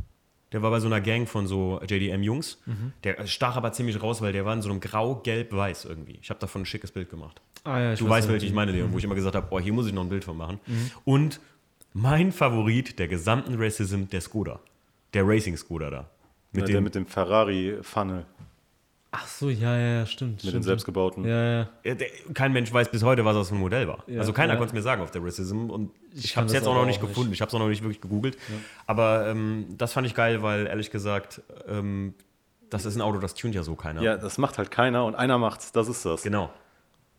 [0.51, 2.57] Der war bei so einer Gang von so JDM-Jungs.
[3.03, 6.19] Der stach aber ziemlich raus, weil der war in so einem grau-gelb-weiß irgendwie.
[6.21, 7.41] Ich habe davon ein schickes Bild gemacht.
[7.63, 9.35] Ah, ja, ich Du weiß, weißt, ja, welche ich meine, Leon, wo ich immer gesagt
[9.35, 10.59] habe, oh, hier muss ich noch ein Bild von machen.
[11.05, 11.39] Und
[11.93, 14.59] mein Favorit der gesamten Racism, der Skoda.
[15.13, 16.09] Der Racing Skoda da.
[16.51, 18.25] Mit der dem, mit dem Ferrari-Funnel,
[19.13, 20.31] Ach so, ja, ja, ja, stimmt.
[20.31, 21.25] mit stimmt, den selbstgebauten.
[21.25, 21.69] Ja, ja.
[21.83, 24.05] der, kein Mensch weiß bis heute, was das für ein Modell war.
[24.07, 24.57] Ja, also keiner ja.
[24.57, 25.69] konnte es mir sagen auf der Racism.
[25.69, 27.09] Und ich, Ich habe es jetzt auch noch nicht auch nicht.
[27.09, 27.33] gefunden.
[27.33, 28.37] Ich habe es auch noch nicht wirklich gegoogelt.
[28.87, 32.13] Aber ähm, das fand ich geil, weil ehrlich gesagt, ähm,
[32.69, 34.01] das ist ein Auto, das tunt ja so keiner.
[34.01, 36.23] Ja, das macht halt keiner und einer macht's, das ist das.
[36.23, 36.49] Genau.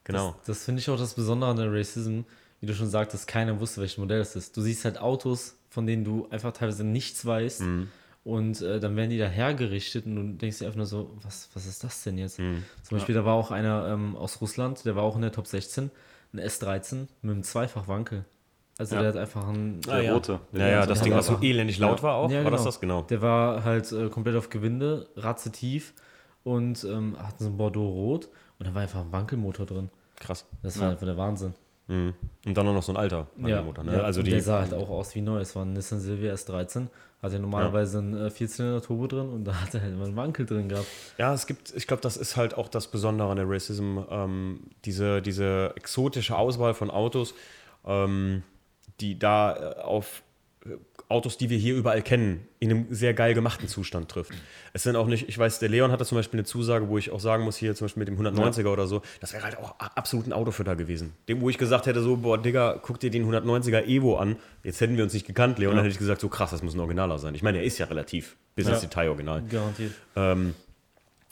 [0.04, 0.30] Genau.
[0.38, 2.20] Das, das finde ich auch das Besondere an der Racism,
[2.60, 4.56] wie du schon sagtest, keiner wusste, welches Modell es ist.
[4.56, 7.60] Du siehst halt Autos, von denen du einfach teilweise nichts weißt.
[7.60, 7.88] Mhm.
[8.24, 11.48] Und äh, dann werden die da hergerichtet und du denkst dir einfach nur so, was,
[11.54, 12.38] was ist das denn jetzt?
[12.38, 12.62] Mhm.
[12.84, 15.48] Zum Beispiel, da war auch einer ähm, aus Russland, der war auch in der Top
[15.48, 15.90] 16,
[16.32, 18.24] ein S13 mit einem Zweifachwankel.
[18.78, 19.02] Also Ja.
[19.02, 19.80] der hat einfach einen.
[19.82, 20.12] Der Ah, ja.
[20.14, 20.40] rote.
[20.52, 22.02] Ja, ja, das Ja, Ding, was so elendig laut Ja.
[22.04, 22.30] war auch.
[22.30, 22.64] Ja, War das genau.
[22.68, 22.80] das?
[22.80, 23.02] Genau.
[23.02, 25.92] Der war halt äh, komplett auf Gewinde, ratzetief
[26.44, 29.90] und ähm, hat so ein Bordeaux-Rot und da war einfach ein Wankelmotor drin.
[30.20, 30.46] Krass.
[30.62, 31.54] Das war einfach der Wahnsinn.
[31.92, 32.14] Mhm.
[32.46, 33.84] Und dann auch noch so ein alter Wankelmotor.
[33.84, 33.92] Ne?
[33.92, 35.38] ja, also die, der sah halt auch aus wie neu.
[35.38, 36.86] Es war ein Nissan Silvia S13.
[37.20, 40.68] Hatte normalerweise einen äh, Vierzylinder-Turbo drin und da hat er halt immer einen Wankel drin
[40.68, 40.88] gehabt.
[41.18, 44.60] Ja, es gibt, ich glaube, das ist halt auch das Besondere an der Racism, ähm,
[44.84, 47.34] diese, diese exotische Auswahl von Autos,
[47.84, 48.42] ähm,
[49.00, 50.22] die da äh, auf
[51.08, 54.32] Autos, die wir hier überall kennen, in einem sehr geil gemachten Zustand trifft.
[54.72, 57.10] Es sind auch nicht, ich weiß, der Leon hatte zum Beispiel eine Zusage, wo ich
[57.10, 59.74] auch sagen muss, hier zum Beispiel mit dem 190er oder so, das wäre halt auch
[59.78, 61.12] absolut ein Auto für da gewesen.
[61.28, 64.36] Dem, wo ich gesagt hätte, so, boah, Digga, guck dir den 190er Evo an.
[64.64, 66.74] Jetzt hätten wir uns nicht gekannt, Leon, dann hätte ich gesagt, so krass, das muss
[66.74, 67.34] ein Originaler sein.
[67.34, 68.88] Ich meine, er ist ja relativ bis ins Ja.
[68.88, 69.42] Detail original.
[69.50, 69.92] Garantiert.
[70.16, 70.54] Ähm,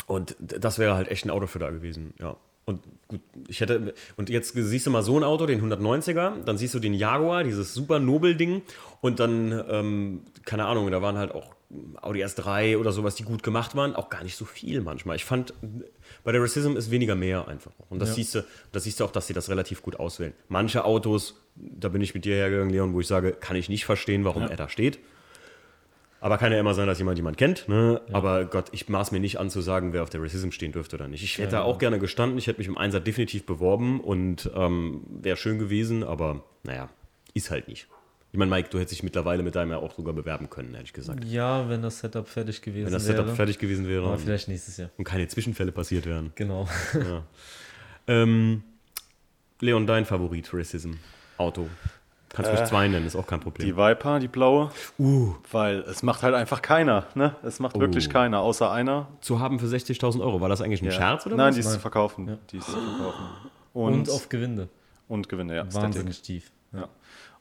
[0.07, 2.37] und das wäre halt echt ein Auto für da gewesen, ja.
[2.71, 6.57] Und gut, ich hätte, und jetzt siehst du mal so ein Auto, den 190er, dann
[6.57, 8.63] siehst du den Jaguar, dieses super Nobel-Ding,
[9.01, 11.55] und dann, ähm, keine Ahnung, da waren halt auch
[12.01, 15.17] Audi S3 oder sowas, die gut gemacht waren, auch gar nicht so viel manchmal.
[15.17, 15.55] Ich fand,
[16.25, 17.73] bei der Racism ist weniger mehr einfach.
[17.89, 18.15] Und das, Ja.
[18.17, 20.33] siehst du, das siehst du auch, dass sie das relativ gut auswählen.
[20.49, 23.85] Manche Autos, da bin ich mit dir hergegangen, Leon, wo ich sage, kann ich nicht
[23.85, 24.99] verstehen, warum er da steht.
[26.21, 27.69] Aber kann ja immer sein, dass jemand jemand kennt.
[27.69, 28.01] Ne?
[28.13, 30.97] Aber Gott, ich maß mir nicht an zu sagen, wer auf der Racism stehen dürfte
[30.97, 31.23] oder nicht.
[31.25, 32.37] Ich hätte da auch gerne gestanden.
[32.39, 36.05] Ich hätte mich im Einsatz definitiv beworben und ähm, wäre schön gewesen.
[36.05, 36.91] Aber naja,
[37.33, 37.89] ist halt nicht.
[38.33, 40.85] Ich meine, Mike, du hättest dich mittlerweile mit deinem ja auch sogar bewerben können, hätte
[40.85, 41.25] ich gesagt.
[41.25, 43.19] Ja, wenn das Setup fertig gewesen Wenn das wäre.
[43.23, 44.91] Setup fertig gewesen wäre Aber vielleicht nächstes Jahr.
[44.99, 46.33] und keine Zwischenfälle passiert wären.
[46.37, 46.69] Genau.
[48.07, 48.63] Ähm,
[49.61, 50.93] Leon, dein Favorit, Racism,
[51.37, 51.69] Auto.
[52.33, 53.67] Kannst mich Äh, zwei nennen, ist auch kein Problem.
[53.67, 54.71] Die Viper, die blaue,
[55.01, 57.07] uh, weil es macht halt einfach keiner.
[57.15, 57.35] Ne?
[57.43, 58.13] Es macht wirklich Oh.
[58.13, 59.09] keiner, außer einer.
[59.21, 60.41] zu haben für 60.000 Euro.
[60.41, 60.93] War das eigentlich ein Ja.
[60.93, 61.55] Scherz oder Nein, was?
[61.57, 62.29] die ist zu verkaufen.
[62.29, 62.39] Ja.
[62.53, 63.25] Die ist zu verkaufen.
[63.73, 64.69] Und, Und, auf Gewinde.
[65.09, 65.63] und Gewinne, ja.
[65.65, 65.83] Static.
[65.83, 66.53] Wahnsinnig tief.
[66.73, 66.89] Ja.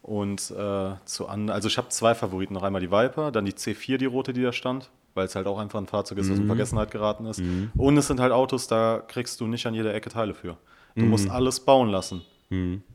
[0.01, 2.53] Und äh, zu an, also ich habe zwei Favoriten.
[2.55, 5.45] Noch einmal die Viper, dann die C4, die rote, die da stand, weil es halt
[5.45, 7.41] auch einfach ein Fahrzeug ist, was in Vergessenheit geraten ist.
[7.77, 10.57] Und es sind halt Autos, da kriegst du nicht an jeder Ecke Teile für.
[10.95, 12.21] Du musst alles bauen lassen.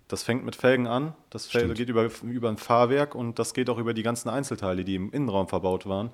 [0.09, 3.71] Das fängt mit Felgen an, das Fel geht über, über ein Fahrwerk und das geht
[3.71, 6.11] auch über die ganzen Einzelteile, die im Innenraum verbaut waren.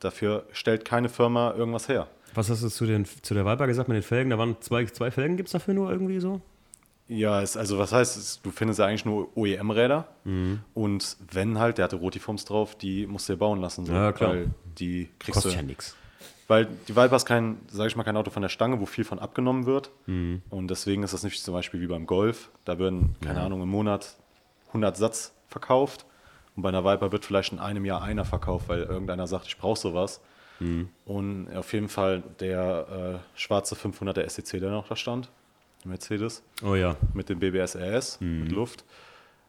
[0.00, 2.06] Dafür stellt keine Firma irgendwas her.
[2.34, 4.30] Was hast du zu, den, zu der Viper gesagt mit den Felgen?
[4.30, 6.40] Da waren zwei, zwei Felgen, gibt es dafür nur irgendwie so?
[7.08, 10.60] Ja, es, also was heißt, es, du findest ja eigentlich nur OEM-Räder Mhm.
[10.74, 13.86] und wenn halt, der hatte Rotifums drauf, die musst du dir bauen lassen.
[13.86, 14.30] So, Ja, klar.
[14.30, 15.96] Weil die kriegst Kostet du, ja nichts.
[16.48, 19.04] Weil die Viper ist kein, sage ich mal, kein Auto von der Stange, wo viel
[19.04, 19.90] von abgenommen wird.
[20.06, 20.42] Mhm.
[20.50, 22.50] Und deswegen ist das nicht zum Beispiel wie beim Golf.
[22.64, 24.16] Da werden, keine Ahnung, im Monat
[24.68, 26.06] 100 Satz verkauft.
[26.54, 29.58] Und bei einer Viper wird vielleicht in einem Jahr einer verkauft, weil irgendeiner sagt, ich
[29.58, 30.20] brauche sowas.
[30.60, 30.88] Mhm.
[31.04, 35.28] Und auf jeden Fall der äh, schwarze 500er SEC, der noch da stand,
[35.84, 36.96] Mercedes, Oh ja.
[37.12, 38.44] mit dem BBS RS, Mhm.
[38.44, 38.84] mit Luft.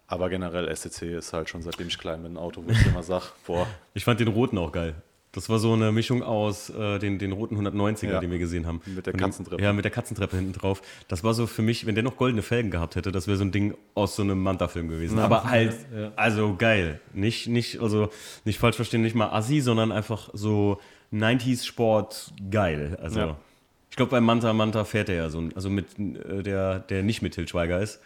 [0.07, 3.03] Aber generell SEC ist halt schon seitdem ich klein bin ein Auto, wo ich immer
[3.03, 4.95] sage, boah, Ich fand den roten auch geil.
[5.33, 8.19] Das war so eine Mischung aus äh, den, den roten 190er, Ja.
[8.19, 8.81] den wir gesehen haben.
[8.85, 9.61] Mit der dem- Katzentreppe.
[9.61, 10.81] Ja, mit der Katzentreppe hinten drauf.
[11.09, 13.43] Das war so für mich, wenn der noch goldene Felgen gehabt hätte, das wäre so
[13.43, 15.19] ein Ding aus so einem Manta-Film gewesen.
[15.19, 16.11] Aber halt, Ja.
[16.15, 16.99] also geil.
[17.13, 18.09] Nicht, nicht, also
[18.45, 20.79] nicht falsch verstehen, nicht mal Assi, sondern einfach so
[21.13, 22.97] 90s Sport geil.
[23.01, 23.37] Also Ja.
[23.91, 27.21] ich glaube, bei Manta Manta fährt er ja so, also mit äh, der, der nicht
[27.21, 27.99] mit Til Schweiger ist.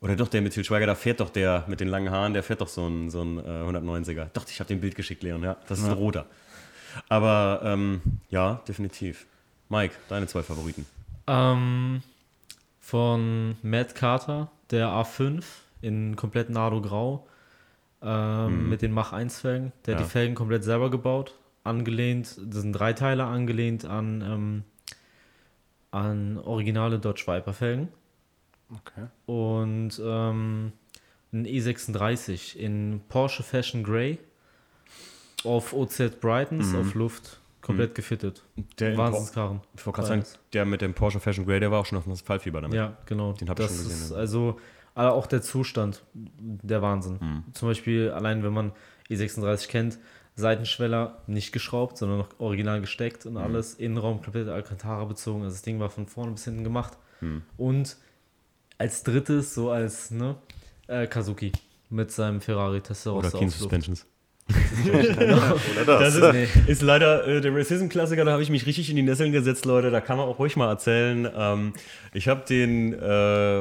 [0.00, 2.42] Oder doch, der mit Til Schweiger, da fährt doch der mit den langen Haaren, der
[2.42, 4.28] fährt doch so ein, so ein äh, 190er.
[4.32, 5.56] Doch, ich habe den Bild geschickt, Leon, ja.
[5.68, 6.24] Das ist ein roter.
[7.08, 9.26] Aber ähm, ja, definitiv.
[9.68, 10.86] Mike, deine zwei Favoriten.
[11.26, 12.02] Ähm,
[12.80, 15.44] von Matt Carter, der A5
[15.80, 17.26] in komplett Nardo Grau
[18.02, 19.72] ähm, mit den Mach 1 Felgen.
[19.86, 20.06] Der hat Ja.
[20.06, 24.64] die Felgen komplett selber gebaut, angelehnt, das sind drei Teile angelehnt an, ähm,
[25.90, 27.88] an originale Dodge Viper Felgen.
[28.72, 29.06] okay.
[29.26, 30.72] Und ähm,
[31.32, 34.18] ein E36 in Porsche Fashion Grey
[35.44, 38.42] auf OZ Brightons, auf Luft, komplett gefittet.
[38.78, 39.60] Der in Wahnsinnskarren.
[39.76, 42.04] Ich wollte gerade sagen, der mit dem Porsche Fashion Grey, der war auch schon auf
[42.04, 42.76] dem Fallfieber damit.
[42.76, 43.32] Ja, genau.
[43.32, 44.16] Den hab ich schon gesehen, Ist ja.
[44.16, 44.58] also
[44.94, 47.20] aber auch der Zustand, der Wahnsinn.
[47.20, 47.44] Hm.
[47.54, 48.72] Zum Beispiel, allein wenn man
[49.08, 49.98] E36 kennt,
[50.36, 53.74] Seitenschweller nicht geschraubt, sondern noch original gesteckt und alles.
[53.74, 55.42] Innenraum komplett Alcantara bezogen.
[55.42, 56.96] Also das Ding war von vorne bis hinten gemacht.
[57.20, 57.42] Hm.
[57.56, 57.96] Und
[58.78, 60.36] als drittes, so als ne,
[60.86, 61.52] äh, Kazuki
[61.90, 63.58] mit seinem Ferrari Oder Testarossa Keen auf Luft.
[63.58, 64.06] Suspensions.
[64.86, 66.14] Oder Das das.
[66.16, 66.48] ist, Nee.
[66.72, 69.90] ist leider äh, der Racism-Klassiker, da habe ich mich richtig in die Nesseln gesetzt, Leute.
[69.90, 71.28] Da kann man auch ruhig mal erzählen.
[71.36, 71.72] Ähm,
[72.12, 72.98] ich habe den, äh,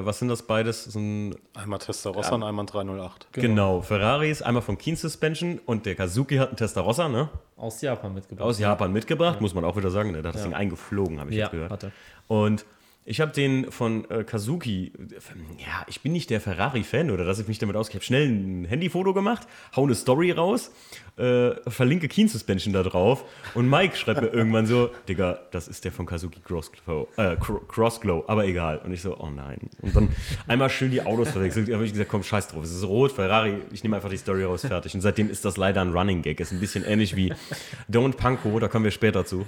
[0.05, 0.85] was sind das beides?
[0.85, 3.27] So ein, Einmal Testarossa und einmal ein 308.
[3.33, 3.81] genau.
[3.81, 7.29] Ferraris, einmal von Keen Suspension und der Kazuki hat einen Testarossa, ne?
[7.57, 8.47] Aus Japan mitgebracht.
[8.47, 10.13] Aus Japan mitgebracht, muss man auch wieder sagen.
[10.13, 11.71] Der hat das Ding eingeflogen, habe ich Ja, gehört.
[11.71, 11.91] hat er.
[12.27, 12.65] Und
[13.09, 14.93] ich habe den von äh, Kazuki,
[15.57, 17.89] ja, ich bin nicht der Ferrari-Fan oder dass ich mich damit auskenne.
[17.89, 20.71] Ich habe schnell ein Handyfoto gemacht, hau eine Story raus,
[21.17, 25.83] äh, verlinke Keen Suspension da drauf und Mike schreibt mir irgendwann so, Digga, das ist
[25.85, 28.77] der von Kazuki Crossglow, äh, Cro- Crossglow, aber egal.
[28.85, 29.57] Und ich so, oh nein.
[29.81, 30.09] Und dann
[30.47, 31.67] einmal schön die Autos verwechselt.
[31.67, 34.17] Da habe ich gesagt, komm, scheiß drauf, es ist rot, Ferrari, ich nehme einfach die
[34.17, 34.93] Story raus, fertig.
[34.93, 36.39] Und seitdem ist das leider ein Running Gag.
[36.39, 37.33] Ist ein bisschen ähnlich wie
[37.91, 39.47] Don't Panko, da kommen wir später zu.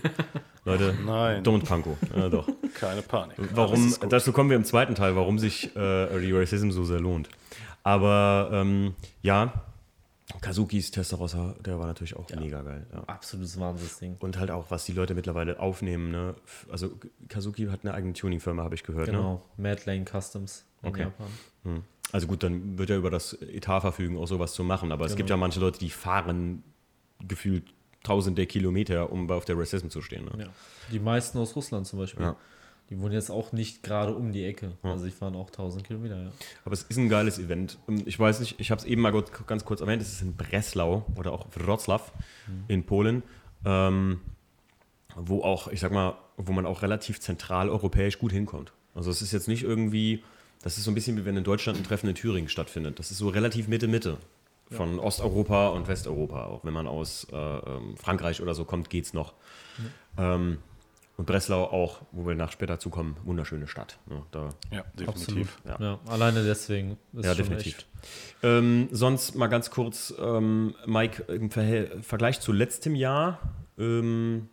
[0.63, 1.43] Leute, Nein.
[1.43, 1.97] Don't Panko.
[2.15, 2.47] Ja, doch.
[2.80, 3.38] Keine Panik.
[3.54, 4.12] Warum, ist gut.
[4.13, 7.30] dazu kommen wir im zweiten Teil, warum sich äh, Racism so sehr lohnt.
[7.84, 8.93] Aber ähm,
[9.24, 9.54] ja,
[10.39, 12.86] Kazukis Testarossa, der war natürlich auch mega geil.
[12.93, 13.04] Ja.
[13.08, 14.15] Absolutes Wahnsinnsding.
[14.19, 16.12] Und halt auch, was die Leute mittlerweile aufnehmen.
[16.12, 16.36] Ne?
[16.71, 16.91] Also
[17.28, 19.08] Kazuki hat eine eigene Tuningfirma, habe ich gehört.
[19.08, 19.13] Ne?
[19.13, 19.41] Genau.
[19.58, 21.02] Mad Lane Customs in Okay.
[21.04, 21.28] Japan.
[21.63, 21.84] Hm.
[22.12, 24.91] Also gut, dann wird er über das Etat verfügen, auch sowas zu machen.
[24.91, 25.41] Aber es gibt ja Genau.
[25.45, 26.63] manche Leute, die fahren
[27.28, 27.65] gefühlt
[28.03, 30.25] tausende Kilometer, um auf der Racism zu stehen.
[30.25, 30.31] Ne?
[30.45, 30.47] Ja.
[30.91, 32.23] Die meisten aus Russland zum Beispiel.
[32.23, 32.35] Ja.
[32.89, 34.73] Die wohnen jetzt auch nicht gerade um die Ecke.
[34.83, 36.31] Also die fahren auch 1000 Kilometer, ja.
[36.65, 37.77] Aber es ist ein geiles Event.
[37.87, 39.13] Und Ich weiß nicht, ich habe es eben mal
[39.47, 42.01] ganz kurz erwähnt, es ist in Breslau oder auch Wrocław
[42.67, 43.23] in Polen,
[43.63, 44.19] ähm,
[45.15, 48.73] wo auch, ich sag mal, wo man auch relativ zentral europäisch gut hinkommt.
[48.93, 50.21] Also es ist jetzt nicht irgendwie,
[50.61, 52.99] das ist so ein bisschen wie wenn in Deutschland ein Treffen in Thüringen stattfindet.
[52.99, 54.17] Das ist so relativ Mitte-Mitte
[54.71, 56.45] von Osteuropa und Westeuropa.
[56.45, 59.34] Auch wenn man aus äh, ähm, Frankreich oder so kommt, geht's noch.
[60.17, 60.57] Ähm,
[61.17, 63.99] und Breslau auch, wo wir nach später zukommen, wunderschöne Stadt.
[64.10, 65.60] Ja, da Ja, definitiv.
[65.65, 65.77] Ja.
[65.79, 65.99] Ja.
[66.07, 66.97] alleine deswegen.
[67.13, 67.86] Ist ja, definitiv.
[68.41, 73.39] Ähm, sonst mal ganz kurz, ähm, Mike, im Verhäl Vergleich zu letztem Jahr,
[73.77, 74.49] ähm,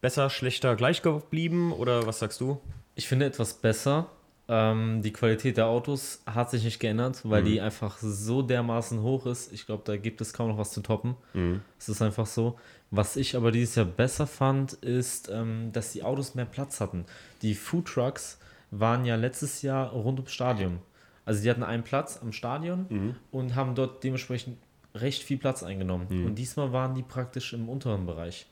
[0.00, 2.60] besser, schlechter, gleich geblieben oder was sagst du?
[2.96, 4.10] Ich finde etwas besser.
[4.46, 7.46] Ähm, die Qualität der Autos hat sich nicht geändert, weil Mhm.
[7.46, 9.52] die einfach so dermaßen hoch ist.
[9.52, 11.16] Ich glaube, da gibt es kaum noch was zu toppen.
[11.32, 11.62] Mhm.
[11.78, 12.58] Es ist einfach so.
[12.90, 17.06] Was ich aber dieses Jahr besser fand, ist, ähm, dass die Autos mehr Platz hatten.
[17.42, 18.38] Die Food Trucks
[18.70, 20.78] waren ja letztes Jahr rund ums Stadion.
[21.24, 23.14] Also die hatten einen Platz am Stadion Mhm.
[23.32, 24.58] und haben dort dementsprechend
[24.94, 26.06] recht viel Platz eingenommen.
[26.10, 26.26] Mhm.
[26.26, 28.46] Und diesmal waren die praktisch im unteren Bereich.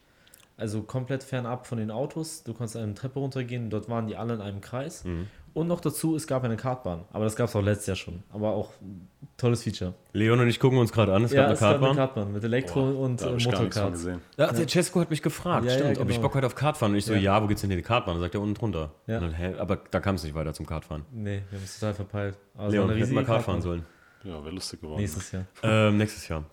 [0.56, 2.44] Also komplett fernab von den Autos.
[2.44, 5.04] Du konntest eine Treppe runtergehen, dort waren die alle in einem Kreis.
[5.04, 5.26] Mhm.
[5.54, 7.04] Und noch dazu, es gab eine Kartbahn.
[7.12, 8.22] Aber das gab es auch letztes Jahr schon.
[8.32, 9.92] Aber auch ein tolles Feature.
[10.14, 11.96] Leon und ich gucken uns gerade an, es gab eine es gab eine Kartbahn.
[11.96, 13.92] Kartbahn mit Elektro und Da äh, Motorkart.
[13.92, 14.20] gesehen.
[14.38, 16.28] Ja, der Cesco hat mich gefragt, Ja, ja, stimmt, ob ich genau.
[16.28, 16.92] Bock hatte auf Kartfahren.
[16.92, 17.42] Und ich so, ja, Ja.
[17.42, 18.14] wo geht's denn hier die Kartbahn?
[18.14, 18.92] Dann sagt er unten drunter.
[19.06, 19.18] Ja.
[19.18, 21.04] Und dann, hä, aber da kam es nicht weiter zum Kartfahren.
[21.12, 22.38] Nee, wir haben es total verpeilt.
[22.56, 23.62] Also Leon, wir hätten mal riesige Kart fahren Kartbahn.
[23.62, 23.86] sollen.
[24.24, 25.00] Ja, wäre lustig geworden.
[25.00, 25.44] Nächstes Jahr.
[25.62, 26.44] Ähm, nächstes Jahr.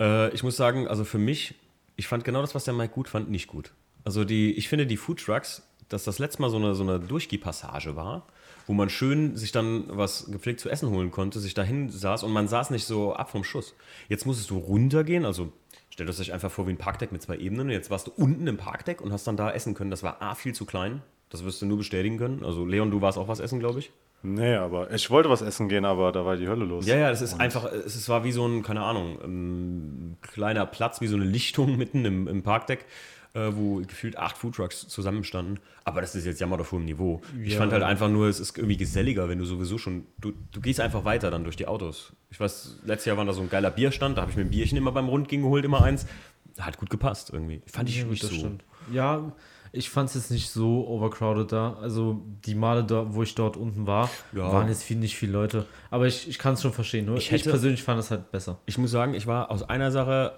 [0.00, 1.56] Äh, ich muss sagen, also für mich,
[1.96, 3.72] ich fand genau das, was der Mike gut fand, nicht gut.
[4.04, 6.98] Also die, ich finde die Food Trucks, dass das letzte Mal so eine, so eine
[7.00, 8.26] Durchgehpassage war,
[8.66, 12.32] wo man schön sich dann was gepflegt zu essen holen konnte, sich dahin saß und
[12.32, 13.74] man saß nicht so ab vom Schuss.
[14.08, 15.52] Jetzt musstest du runtergehen, also
[15.90, 17.70] stellt euch einfach vor wie ein Parkdeck mit zwei Ebenen.
[17.70, 19.90] Jetzt warst du unten im Parkdeck und hast dann da essen können.
[19.90, 21.02] Das war A, viel zu klein.
[21.30, 22.44] Das wirst du nur bestätigen können.
[22.44, 23.92] Also Leon, du warst auch was essen, glaube ich.
[24.22, 26.86] Nee, aber ich wollte was essen gehen, aber da war die Hölle los.
[26.86, 31.00] Ja, ja, das ist einfach, es war wie so ein, keine Ahnung, ähm, kleiner Platz,
[31.00, 32.86] wie so eine Lichtung mitten im, im Parkdeck,
[33.36, 35.60] äh, wo gefühlt acht Foodtrucks zusammenstanden.
[35.84, 37.20] Aber das ist jetzt Jammer auf hohem Niveau.
[37.44, 37.58] Ich Ja.
[37.58, 40.80] fand halt einfach nur, es ist irgendwie geselliger, wenn du sowieso schon, du, du gehst
[40.80, 42.12] einfach weiter dann durch die Autos.
[42.30, 44.50] Ich weiß, letztes Jahr war da so ein geiler Bierstand, da habe ich mir ein
[44.50, 46.06] Bierchen immer beim Rundgehen geholt, immer eins.
[46.58, 47.60] Hat gut gepasst irgendwie.
[47.66, 48.36] Fand ich Ja, nicht das so.
[48.36, 48.64] stimmt.
[48.90, 49.32] Ja,
[49.72, 51.74] ich fand es jetzt nicht so overcrowded da.
[51.74, 54.50] Also die Male, da, wo ich dort unten war, Ja.
[54.50, 55.66] waren jetzt viel, nicht viele Leute.
[55.90, 57.04] Aber ich, ich kann es schon verstehen.
[57.04, 58.58] Nur Ich ich, hätte- persönlich fand es halt besser.
[58.64, 60.32] Ich muss sagen, ich war aus einer Sache,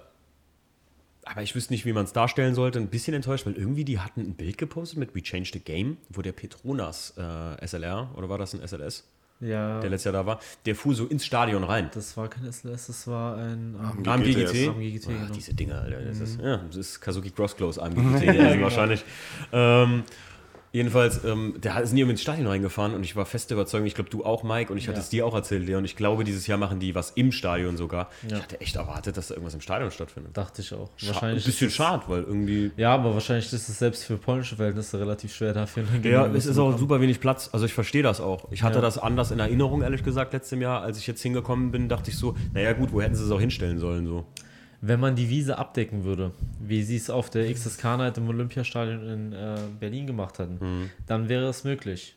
[1.31, 3.99] aber ich wüsste nicht, wie man es darstellen sollte, ein bisschen enttäuscht, weil irgendwie die
[3.99, 8.29] hatten ein Bild gepostet mit We Changed the Game, wo der Petronas äh, SLR, oder
[8.29, 9.03] war das ein SLS,
[9.39, 11.91] Ja, der letztes Jahr da war, der fuhr so ins Stadion rein.
[11.93, 14.67] das war kein SLS, das war ein ähm, AMG GTS.
[14.69, 15.07] AMG GT.
[15.07, 15.33] Ah, genau.
[15.33, 19.05] diese Dinger, Alter, das ist, ja, das ist Kazuki Crossclose AMG also wahrscheinlich.
[19.53, 20.03] Ähm,
[20.71, 24.09] jedenfalls, ähm, der ist nie ins Stadion reingefahren und ich war fest überzeugt, ich glaube
[24.09, 25.03] du auch, Mike, und ich hatte Ja.
[25.03, 28.09] es dir auch erzählt, Leon, ich glaube, dieses Jahr machen die was im Stadion sogar.
[28.25, 28.39] Ich Ja.
[28.39, 30.35] hatte echt erwartet, dass da irgendwas im Stadion stattfindet.
[30.37, 30.89] Dachte ich auch.
[30.97, 32.71] Scha- Wahrscheinlich ein bisschen schade, weil irgendwie.
[32.77, 35.83] Ja, aber wahrscheinlich ist es selbst für polnische Verhältnnisse relativ schwer dafür.
[36.03, 37.49] Ja, es ist auch super wenig Platz.
[37.51, 38.51] Also ich verstehe das auch.
[38.51, 38.81] Ich hatte Ja.
[38.81, 40.81] das anders in Erinnerung, ehrlich gesagt, letztem Jahr.
[40.81, 43.39] Als ich jetzt hingekommen bin, dachte ich so, naja gut, wo hätten sie es auch
[43.39, 44.05] hinstellen sollen?
[44.05, 44.25] So.
[44.81, 49.07] Wenn man die Wiese abdecken würde, wie sie es auf der XSK Night im Olympiastadion
[49.07, 50.89] in äh, Berlin gemacht hatten, Mhm.
[51.05, 52.15] dann wäre es möglich.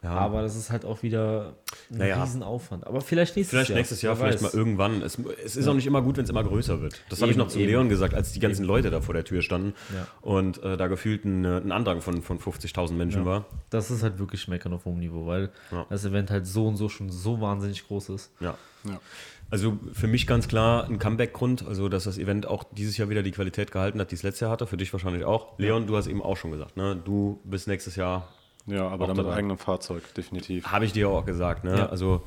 [0.00, 0.10] Ja.
[0.10, 1.56] Aber das ist halt auch wieder
[1.90, 2.22] ein naja.
[2.22, 2.86] Riesenaufwand.
[2.86, 3.74] Aber vielleicht nächstes vielleicht Jahr.
[3.78, 5.02] Vielleicht nächstes Jahr, vielleicht mal irgendwann.
[5.02, 5.72] Es, es ist ja.
[5.72, 7.02] auch nicht immer gut, wenn es immer größer wird.
[7.08, 8.68] Das habe ich noch zu Leon gesagt, als die ganzen eben.
[8.68, 10.06] Leute da vor der Tür standen ja.
[10.20, 13.46] und äh, da gefühlt ein, ein Andrang von, von 50.000 Menschen war.
[13.70, 15.50] Das ist halt wirklich Meckern auf hohem Niveau, weil
[15.90, 18.30] das Event halt so und so schon so wahnsinnig groß ist.
[18.38, 18.56] Ja.
[19.50, 23.22] Also für mich ganz klar ein Comeback-Grund, also dass das Event auch dieses Jahr wieder
[23.22, 25.58] die Qualität gehalten hat, die es letztes Jahr hatte, für dich wahrscheinlich auch.
[25.58, 27.00] Leon, du hast eben auch schon gesagt, ne?
[27.02, 28.28] du bist nächstes Jahr
[28.68, 30.66] ja, aber dann mit eigenem Fahrzeug, definitiv.
[30.66, 31.78] Habe ich dir auch gesagt, ne?
[31.78, 31.86] Ja.
[31.86, 32.24] Also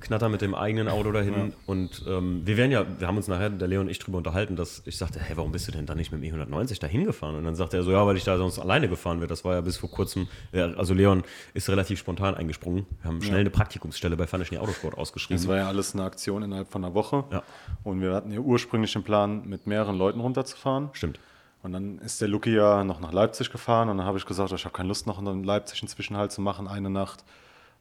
[0.00, 1.34] Knatter mit dem eigenen Auto dahin.
[1.34, 1.48] Ja.
[1.66, 4.56] Und ähm, wir werden ja, wir haben uns nachher, der Leon und ich, drüber unterhalten,
[4.56, 7.34] dass ich sagte, hey, warum bist du denn da nicht mit dem E190 dahin gefahren?
[7.36, 9.28] Und dann sagte er so, ja, weil ich da sonst alleine gefahren wäre.
[9.28, 11.22] Das war ja bis vor kurzem, also Leon
[11.54, 12.86] ist relativ spontan eingesprungen.
[13.02, 13.40] Wir haben schnell ja.
[13.40, 15.42] eine Praktikumsstelle bei Funny Autosport ausgeschrieben.
[15.42, 17.24] Das war ja alles eine Aktion innerhalb von einer Woche.
[17.30, 17.42] Ja.
[17.84, 20.90] Und wir hatten ja ursprünglich den Plan, mit mehreren Leuten runterzufahren.
[20.92, 21.18] Stimmt.
[21.62, 24.52] Und dann ist der Luki ja noch nach Leipzig gefahren und dann habe ich gesagt,
[24.52, 27.24] ich habe keine Lust noch in Leipzig einen Zwischenhalt zu machen, eine Nacht.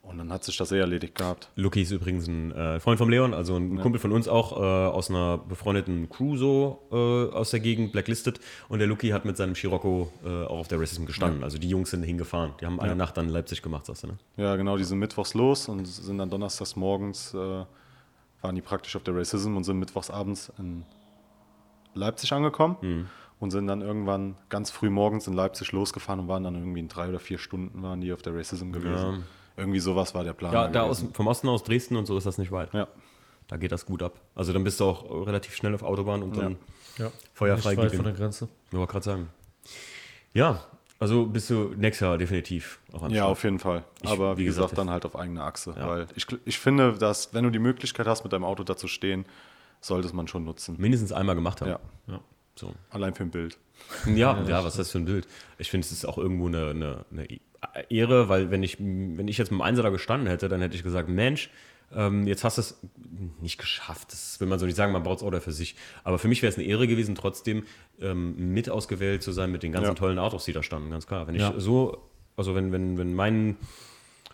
[0.08, 1.50] Und dann hat sich das eh erledigt gehabt.
[1.56, 3.82] Luki ist übrigens ein äh, Freund von Leon, also ein ja.
[3.82, 8.40] Kumpel von uns auch, äh, aus einer befreundeten Crew so äh, aus der Gegend, Blacklisted.
[8.70, 11.42] Und der Luki hat mit seinem Scirocco äh, auch auf der Racism gestanden.
[11.42, 11.46] Ja.
[11.46, 12.54] Also die Jungs sind hingefahren.
[12.62, 12.96] Die haben eine ja.
[12.96, 14.18] Nacht dann in Leipzig gemacht, sagst du, ne?
[14.38, 18.96] Ja, genau, die sind mittwochs los und sind dann donnerstags morgens, äh, waren die praktisch
[18.96, 20.84] auf der Racism und sind mittwochs abends in
[21.94, 22.78] Leipzig angekommen.
[22.82, 23.08] Mhm
[23.40, 26.88] und sind dann irgendwann ganz früh morgens in Leipzig losgefahren und waren dann irgendwie in
[26.88, 29.26] drei oder vier Stunden waren die auf der Racism gewesen.
[29.58, 29.64] Ja.
[29.64, 30.54] Irgendwie sowas war der Plan.
[30.54, 32.74] Ja, da aus, vom Osten aus Dresden und so ist das nicht weit.
[32.74, 32.88] Ja.
[33.48, 34.20] Da geht das gut ab.
[34.36, 36.58] Also dann bist du auch relativ schnell auf Autobahn und dann
[36.98, 37.12] ja.
[37.34, 38.50] feuerfrei nicht weit von der Grenze.
[38.72, 39.30] Ich wollte gerade sagen.
[40.34, 40.64] Ja,
[41.00, 43.84] also bist du nächstes Jahr definitiv auch an Ja, auf jeden Fall.
[44.02, 45.74] Ich, Aber wie, gesagt, gesagt, dann halt auf eigene Achse.
[45.78, 45.88] Ja.
[45.88, 48.88] Weil ich, ich finde, dass wenn du die Möglichkeit hast, mit deinem Auto da zu
[48.88, 49.26] stehen,
[49.80, 50.76] sollte es man schon nutzen.
[50.78, 51.70] Mindestens einmal gemacht haben.
[51.70, 51.80] Ja.
[52.08, 52.20] ja.
[52.56, 52.74] So.
[52.90, 53.58] Allein für ein Bild.
[54.08, 55.28] Ja, ja, was ist das für ein Bild?
[55.60, 57.28] Ich finde, es ist auch irgendwo eine, eine, eine,
[57.90, 60.76] Ehre, weil wenn ich, wenn ich jetzt mit dem Einser da gestanden hätte, dann hätte
[60.76, 61.50] ich gesagt, Mensch,
[61.96, 62.80] ähm, jetzt hast du es
[63.42, 64.12] nicht geschafft.
[64.12, 65.76] Das will man so nicht sagen, man baut es auch für sich.
[66.04, 67.64] Aber für mich wäre es eine Ehre gewesen, trotzdem
[68.02, 69.96] ähm, mit ausgewählt zu sein mit den ganzen ja.
[69.96, 71.28] tollen Autos, die da standen, ganz klar.
[71.28, 71.54] Wenn ich ja.
[71.58, 73.58] so, also wenn, wenn, wenn mein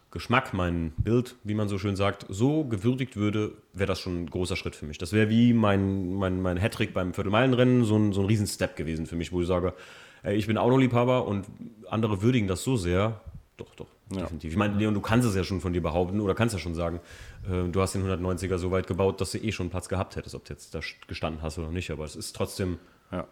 [0.09, 4.29] Geschmack, mein Bild, wie man so schön sagt, so gewürdigt würde, wäre das schon ein
[4.29, 4.97] großer Schritt für mich.
[4.97, 9.05] Das wäre wie mein, mein, mein Hattrick beim Viertelmeilenrennen, so ein, so ein Riesen-Step gewesen
[9.05, 9.73] für mich, wo ich sage,
[10.31, 11.45] ich bin Autoliebhaber und
[11.89, 13.21] andere würdigen das so sehr.
[13.57, 14.21] Doch, doch, ja.
[14.21, 14.51] definitiv.
[14.51, 16.73] Ich meine, Leon, du kannst es ja schon von dir behaupten oder kannst ja schon
[16.73, 16.99] sagen,
[17.47, 20.35] äh, du hast den 190er so weit gebaut, dass du eh schon Platz gehabt hättest,
[20.35, 22.79] ob du jetzt da gestanden hast oder nicht, aber es ist trotzdem.
[23.11, 23.27] Ja.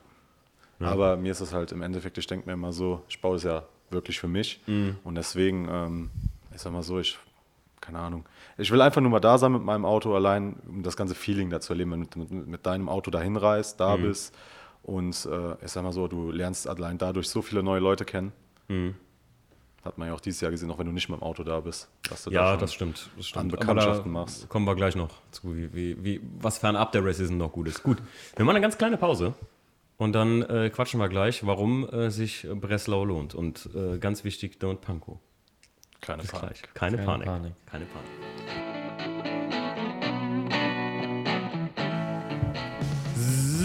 [0.80, 0.88] ja.
[0.88, 3.44] Aber mir ist es halt im Endeffekt, ich denke mir immer so, ich baue es
[3.44, 4.98] ja wirklich für mich mhm.
[5.04, 5.68] und deswegen.
[5.70, 6.12] Ähm,
[6.54, 7.18] ich sag mal so, ich,
[7.80, 8.26] keine Ahnung.
[8.58, 11.50] Ich will einfach nur mal da sein mit meinem Auto allein, um das ganze Feeling
[11.50, 14.04] da zu erleben, wenn du mit, mit, mit deinem Auto dahin reist, da mhm.
[14.04, 14.36] bist
[14.84, 18.32] und äh, ich sag mal so, du lernst allein dadurch so viele neue Leute kennen.
[18.68, 18.96] Mhm.
[19.84, 21.60] Hat man ja auch dieses Jahr gesehen, auch wenn du nicht mit dem Auto da
[21.60, 21.90] bist.
[22.08, 23.10] Dass du ja, da das stimmt.
[23.18, 23.46] Das stimmt.
[23.46, 24.48] An Bekanntschaften machst.
[24.48, 27.82] Kommen wir gleich noch zu, wie, wie, wie, was fernab der Racism noch gut ist.
[27.82, 27.98] Gut,
[28.36, 29.34] wir machen eine ganz kleine Pause.
[29.98, 33.36] Und dann äh, quatschen wir gleich, warum äh, sich Breslau lohnt.
[33.36, 35.20] Und äh, ganz wichtig, Don't Panko.
[36.00, 36.48] Keine Bis Panik.
[36.48, 36.74] Gleich.
[36.74, 37.26] Keine, Keine Panik.
[37.28, 37.54] Panik.
[37.68, 38.71] Keine Panik.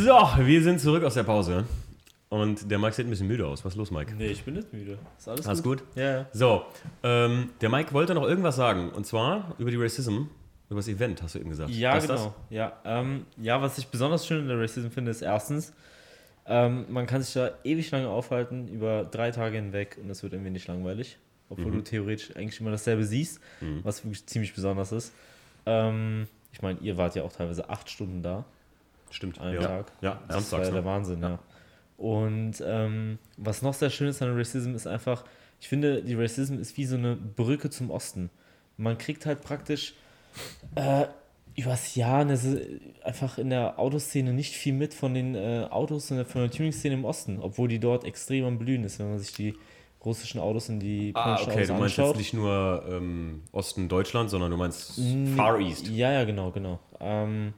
[0.06, 1.64] So, wir sind zurück aus der Pause.
[2.28, 3.64] Und der Mike sieht ein bisschen müde aus.
[3.64, 4.14] Was ist los, Mike?
[4.14, 4.98] Nee, ich bin nicht müde.
[5.18, 5.80] Ist alles, alles gut?
[5.80, 5.96] gut?
[5.96, 6.26] Ja, ja.
[6.32, 6.62] So,
[7.02, 8.90] ähm, der Mike wollte noch irgendwas sagen.
[8.90, 10.26] Und zwar über die Racism,
[10.70, 11.70] über das Event, hast du eben gesagt.
[11.70, 12.34] Ja, was genau.
[12.50, 15.72] Ja, ähm, ja, was ich besonders schön in der Racism finde, ist erstens,
[16.46, 20.34] ähm, man kann sich da ewig lange aufhalten, über drei Tage hinweg und es wird
[20.34, 21.76] irgendwie nicht langweilig obwohl mhm.
[21.78, 23.80] du theoretisch eigentlich immer dasselbe siehst, mhm.
[23.82, 25.12] was wirklich ziemlich besonders ist.
[25.64, 28.44] Ähm, ich meine, ihr wart ja auch teilweise acht Stunden da.
[29.10, 29.40] Stimmt.
[29.40, 29.62] Einen ja.
[29.62, 29.92] Tag.
[30.00, 31.28] Ja, das Samstags, war ja der Wahnsinn, ja.
[31.30, 31.38] ja.
[31.96, 35.24] Und ähm, was noch sehr schön ist an Racism ist einfach,
[35.60, 38.30] ich finde, die Racism ist wie so eine Brücke zum Osten.
[38.76, 39.94] Man kriegt halt praktisch
[40.74, 41.06] äh,
[41.56, 42.38] übers Jahr eine,
[43.02, 46.94] einfach in der Autoszene nicht viel mit von den äh, Autos und von der Tuning-Szene
[46.94, 49.54] im Osten, obwohl die dort extrem am Blühen ist, wenn man sich die
[50.04, 52.08] russischen Autos in die ah, okay, du meinst anschaut.
[52.08, 55.00] jetzt nicht nur ähm, Osten Deutschland, sondern du meinst
[55.34, 55.88] Far East.
[55.88, 56.78] Ja, ja, genau, genau.
[57.00, 57.54] Ähm,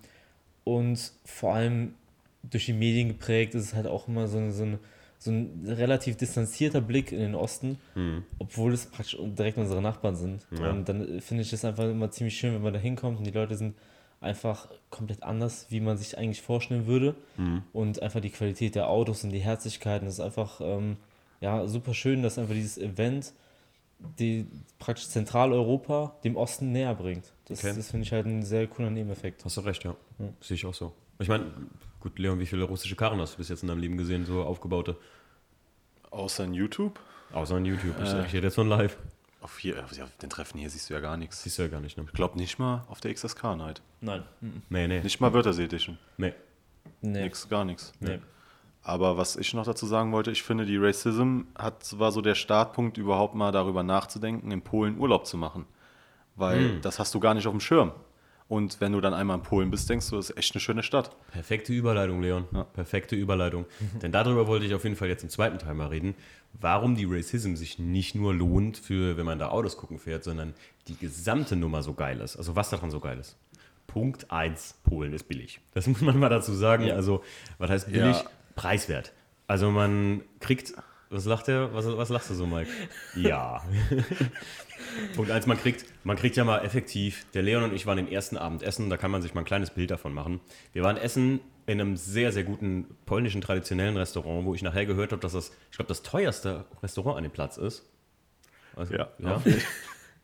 [0.76, 1.94] und vor allem
[2.42, 4.78] durch die Medien geprägt ist es halt auch immer so, so, ein,
[5.18, 8.24] so ein relativ distanzierter Blick in den Osten, hm.
[8.38, 10.46] obwohl es praktisch direkt unsere Nachbarn sind.
[10.50, 10.70] Ja.
[10.70, 13.30] Und dann finde ich es einfach immer ziemlich schön, wenn man da hinkommt und die
[13.30, 13.74] Leute sind
[14.20, 17.14] einfach komplett anders, wie man sich eigentlich vorstellen würde.
[17.36, 17.62] Hm.
[17.72, 20.60] Und einfach die Qualität der Autos und die Herzlichkeiten, das ist einfach...
[20.60, 20.96] Ähm,
[21.40, 23.32] ja, super schön, dass einfach dieses Event
[23.98, 24.46] die
[24.78, 27.32] praktisch Zentraleuropa dem Osten näher bringt.
[27.46, 27.74] Das, okay.
[27.74, 29.44] das finde ich halt ein sehr cooler Nebeneffekt.
[29.44, 29.96] Hast du recht, ja.
[30.18, 30.28] ja.
[30.40, 30.92] Sehe ich auch so.
[31.18, 31.46] Ich meine,
[32.00, 34.42] gut, Leon, wie viele russische Karren hast du bis jetzt in deinem Leben gesehen, so
[34.42, 34.96] aufgebaute?
[36.10, 37.00] Außer in YouTube?
[37.32, 37.98] Außer in YouTube.
[37.98, 38.96] Äh, ich rede jetzt von live.
[39.40, 41.42] Auf hier, auf den Treffen hier siehst du ja gar nichts.
[41.42, 42.04] Siehst du ja gar nicht, ne?
[42.06, 43.82] Ich glaube nicht mal auf der XSK Night.
[44.00, 44.24] Nein.
[44.40, 44.62] Mhm.
[44.68, 45.00] Nee, nee.
[45.00, 45.98] Nicht mal Wörthersee Edition.
[46.16, 46.34] Nee.
[47.00, 47.22] Nee.
[47.22, 47.92] Nix, gar nichts.
[48.00, 48.18] Nee.
[48.88, 52.34] Aber was ich noch dazu sagen wollte, ich finde, die Racism hat, war so der
[52.34, 55.66] Startpunkt, überhaupt mal darüber nachzudenken, in Polen Urlaub zu machen.
[56.36, 57.92] Weil das hast du gar nicht auf dem Schirm.
[58.48, 60.82] Und wenn du dann einmal in Polen bist, denkst du, das ist echt eine schöne
[60.82, 61.14] Stadt.
[61.32, 62.46] Perfekte Überleitung, Leon.
[62.72, 63.66] Perfekte Überleitung.
[64.02, 66.14] Denn darüber wollte ich auf jeden Fall jetzt im zweiten Teil mal reden,
[66.58, 70.54] warum die Racism sich nicht nur lohnt, für wenn man da Autos gucken fährt, sondern
[70.86, 72.38] die gesamte Nummer so geil ist.
[72.38, 73.36] Also was daran so geil ist.
[73.86, 75.60] Punkt 1, Polen ist billig.
[75.74, 76.86] Das muss man mal dazu sagen.
[76.86, 76.94] Ja.
[76.94, 77.22] Also,
[77.58, 78.16] was heißt billig?
[78.16, 78.30] Ja.
[78.58, 79.12] Preiswert.
[79.46, 80.74] Also man kriegt,
[81.10, 81.72] was lacht der?
[81.74, 82.68] Was, was lachst du so, Mike?
[83.14, 83.62] Ja.
[85.14, 88.10] Punkt eins, man kriegt, man kriegt ja mal effektiv, der Leon und ich waren den
[88.10, 90.40] ersten Abend essen, da kann man sich mal ein kleines Bild davon machen.
[90.72, 95.12] Wir waren essen in einem sehr, sehr guten polnischen traditionellen Restaurant, wo ich nachher gehört
[95.12, 97.84] habe, dass das, ich glaube, das teuerste Restaurant an dem Platz ist.
[98.74, 99.08] Also, Ja.
[99.18, 99.40] ja.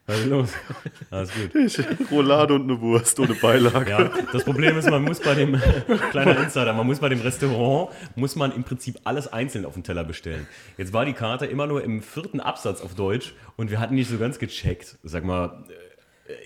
[0.07, 0.53] Was ist los?
[1.11, 2.11] Alles gut.
[2.11, 3.91] Roulade und eine Wurst ohne Beilage.
[3.91, 5.59] Ja, das Problem ist, man muss bei dem,
[6.11, 9.83] kleiner Insider, man muss bei dem Restaurant, muss man im Prinzip alles einzeln auf den
[9.83, 10.47] Teller bestellen.
[10.77, 14.11] Jetzt war die Karte immer nur im vierten Absatz auf Deutsch und wir hatten nicht
[14.11, 14.99] so ganz gecheckt.
[15.05, 15.65] Sag mal,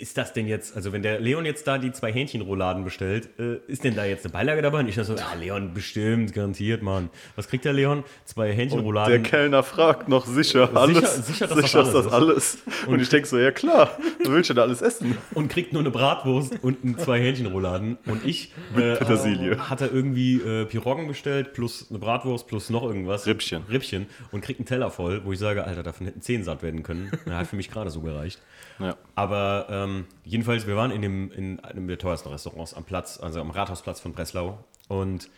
[0.00, 3.58] ist das denn jetzt, also wenn der Leon jetzt da die zwei Hähnchenrouladen bestellt, äh,
[3.68, 4.80] ist denn da jetzt eine Beilage dabei?
[4.80, 7.10] Und ich dachte so, ja, Leon, bestimmt, garantiert, Mann.
[7.36, 8.02] Was kriegt der Leon?
[8.24, 9.22] Zwei Der Hähnchenrouladen.
[9.22, 11.26] Kellner fragt noch sicher alles.
[11.26, 12.58] sicher, dass das sicher ist alles das alles.
[12.86, 15.16] Und, ich denke so, ja klar, du willst ja da alles essen.
[15.34, 17.98] und kriegt nur eine Bratwurst und ein- zwei Hähnchenrouladen.
[18.06, 19.70] Und ich äh, Petersilie.
[19.70, 23.26] hatte irgendwie äh, Piroggen bestellt, plus eine Bratwurst, plus noch irgendwas.
[23.26, 23.62] Rippchen.
[23.70, 24.06] Rippchen.
[24.32, 27.12] Und kriegt einen Teller voll, wo ich sage, Alter, davon hätten zehn satt werden können.
[27.26, 28.40] Na, hat für mich gerade so gereicht.
[28.78, 28.96] Ja.
[29.14, 33.40] Aber ähm, jedenfalls, wir waren in, dem, in einem der teuersten Restaurants am Platz, also
[33.40, 34.58] am Rathausplatz von Breslau.
[34.88, 35.30] Und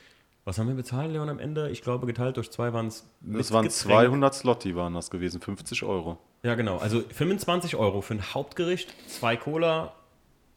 [0.45, 1.71] was haben wir bezahlt, Leon, am Ende?
[1.71, 3.07] Ich glaube, geteilt durch zwei waren es.
[3.21, 6.19] Das waren 200 Slotti waren das gewesen, 50 Euro.
[6.43, 6.79] Ja, genau.
[6.79, 9.93] Also 25 Euro für ein Hauptgericht, zwei Cola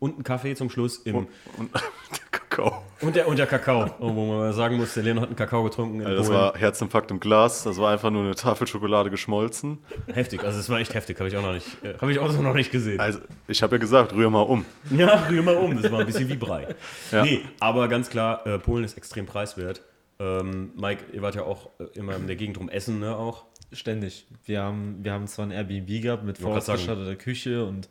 [0.04, 1.16] und einen Kaffee zum Schluss im.
[1.16, 1.30] Und
[1.74, 2.84] der Kakao.
[3.00, 3.89] Und der, und der Kakao.
[4.00, 6.02] Oh, wo man sagen muss, der Leon hat einen Kakao getrunken.
[6.02, 6.39] Also das Polen.
[6.39, 9.80] war Herzinfarkt im Glas, das war einfach nur eine Tafel Schokolade geschmolzen.
[10.13, 10.44] heftig.
[10.44, 12.54] Also es war echt heftig, habe ich auch noch nicht, äh, habe ich auch noch
[12.54, 13.00] nicht gesehen.
[13.00, 14.66] Also ich habe ja gesagt, rühr mal um.
[14.92, 15.82] Ja, rühr mal um.
[15.82, 16.68] Das war ein bisschen wie Brei.
[17.12, 17.24] Ja.
[17.24, 19.82] Nee, aber ganz klar, äh, Polen ist extrem preiswert.
[20.20, 23.46] Ähm, Mike, ihr wart ja auch äh, immer in der Gegend rum essen, ne, auch.
[23.74, 24.28] Ständig.
[24.46, 27.90] Wir haben, wir haben zwar ein Airbnb gehabt mit vorausgestatteter Küche und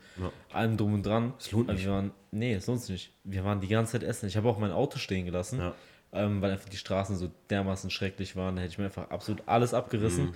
[0.53, 1.35] allem drum und dran.
[1.39, 1.85] Es lohnt nicht.
[1.85, 3.13] Wir waren, nee, es lohnt sich nicht.
[3.25, 4.27] Wir waren die ganze Zeit essen.
[4.27, 5.75] Ich habe auch mein Auto stehen gelassen, Ja.
[6.13, 8.57] ähm, weil einfach die Straßen so dermaßen schrecklich waren.
[8.57, 10.27] Da hätte ich mir einfach absolut alles abgerissen.
[10.27, 10.35] Mhm.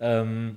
[0.00, 0.56] Ähm,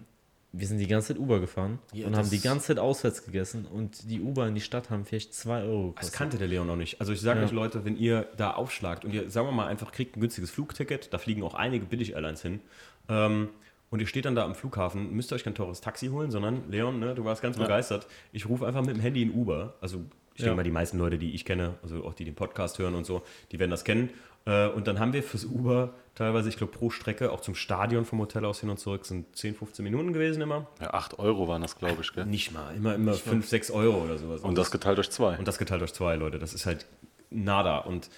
[0.54, 3.24] wir sind die ganze Zeit Uber gefahren Ja, und haben das- die ganze Zeit auswärts
[3.24, 6.14] gegessen und die Uber in die Stadt haben vielleicht 2 Euro Das gekostet.
[6.14, 7.00] kannte der Leon noch nicht.
[7.00, 7.46] Also ich sage Ja.
[7.46, 10.52] euch Leute, wenn ihr da aufschlagt und ihr, sagen wir mal, einfach kriegt ein günstiges
[10.52, 12.60] Flugticket, da fliegen auch einige Billig-Airlines hin,
[13.08, 13.48] ähm,
[13.92, 16.64] und ihr steht dann da am Flughafen, müsst ihr euch kein teures Taxi holen, sondern
[16.72, 18.08] Leon, ne, du warst ganz begeistert.
[18.32, 19.76] Ich rufe einfach mit dem Handy in Uber.
[19.82, 20.00] Also
[20.34, 20.46] ich Ja.
[20.46, 23.06] denke mal, die meisten Leute, die ich kenne, also auch die den Podcast hören und
[23.06, 24.10] so, die werden das kennen.
[24.46, 28.06] Äh, und dann haben wir fürs Uber teilweise, ich glaube, pro Strecke, auch zum Stadion
[28.06, 30.68] vom Hotel aus hin und zurück, sind 10, 15 Minuten gewesen immer.
[30.80, 32.26] Ja, 8 Euro waren das, glaube ich, gell?
[32.26, 34.42] Nicht mal, immer, immer 5, 6 Euro oder sowas.
[34.42, 35.38] Und das geteilt durch zwei.
[35.38, 36.40] Und das geteilt durch zwei, Leute.
[36.40, 36.88] Das ist halt
[37.30, 37.78] nada.
[37.80, 38.10] Und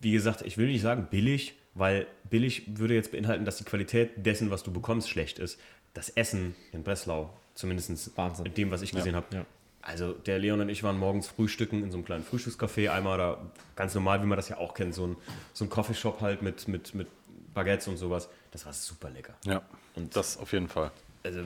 [0.00, 4.26] wie gesagt, ich will nicht sagen billig, weil billig würde jetzt beinhalten, dass die Qualität
[4.26, 5.58] dessen, was du bekommst, schlecht ist.
[5.94, 8.44] Das Essen in Breslau, zumindest Wahnsinn.
[8.44, 9.26] mit dem, was ich gesehen habe.
[9.34, 9.46] ja.
[9.80, 13.38] Also der Leon und ich waren morgens frühstücken in so einem kleinen Frühstückscafé, einmal da
[13.76, 15.16] ganz normal, wie man das ja auch kennt, so ein,
[15.54, 17.06] so ein Coffeeshop halt mit, mit, mit
[17.54, 18.28] Baguettes und sowas.
[18.50, 19.34] Das war super lecker.
[19.44, 19.62] Ja,
[19.94, 20.90] Und das auf jeden Fall.
[21.22, 21.40] also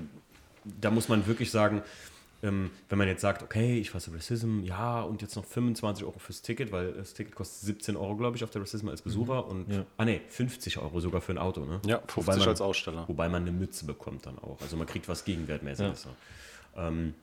[0.65, 1.83] da muss man wirklich sagen,
[2.43, 6.19] ähm, wenn man jetzt sagt, okay, ich fasse Racism, ja, und jetzt noch 25 Euro
[6.19, 9.47] fürs Ticket, weil das Ticket kostet 17 Euro, glaube ich, auf der Racism als Besucher
[9.47, 9.85] und, Ja.
[9.97, 11.81] ah ne, 50 Euro sogar für ein Auto, ne?
[11.87, 13.05] Ja, Wobei 50 man, als Aussteller.
[13.09, 14.61] Wobei man eine Mütze bekommt dann auch.
[14.61, 16.07] Also man kriegt was Gegenwertmäßiges.
[16.77, 16.89] Ja.
[16.89, 17.15] Ähm,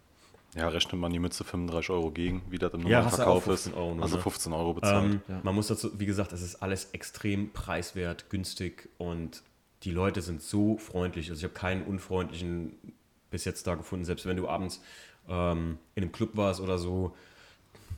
[0.55, 3.47] Ja, rechnet man die Mütze 35 Euro gegen, wie das im Ja, normalen du Verkauf
[3.47, 3.63] ist.
[3.63, 4.21] 15 Euro nur, also ne?
[4.23, 5.19] 15 Euro bezahlt.
[5.29, 9.43] Ähm, Man muss dazu, wie gesagt, es ist alles extrem preiswert, günstig und
[9.84, 11.29] die Leute sind so freundlich.
[11.29, 12.73] Also ich habe keinen unfreundlichen
[13.32, 14.82] bis jetzt da gefunden, selbst wenn du abends
[15.29, 17.15] ähm, in einem Club warst oder so.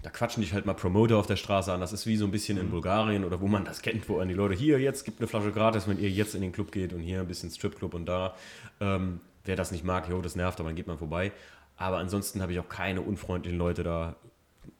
[0.03, 1.79] Da quatschen dich halt mal Promoter auf der Straße an.
[1.79, 4.27] Das ist wie so ein bisschen in Bulgarien oder wo man das kennt, wo an
[4.27, 6.91] die Leute hier, jetzt gibt eine Flasche gratis, wenn ihr jetzt in den Club geht
[6.93, 8.35] und hier ein bisschen Stripclub und da.
[8.79, 11.31] Ähm, wer das nicht mag, jo, das nervt, aber dann geht man vorbei.
[11.77, 14.15] Aber ansonsten habe ich auch keine unfreundlichen Leute da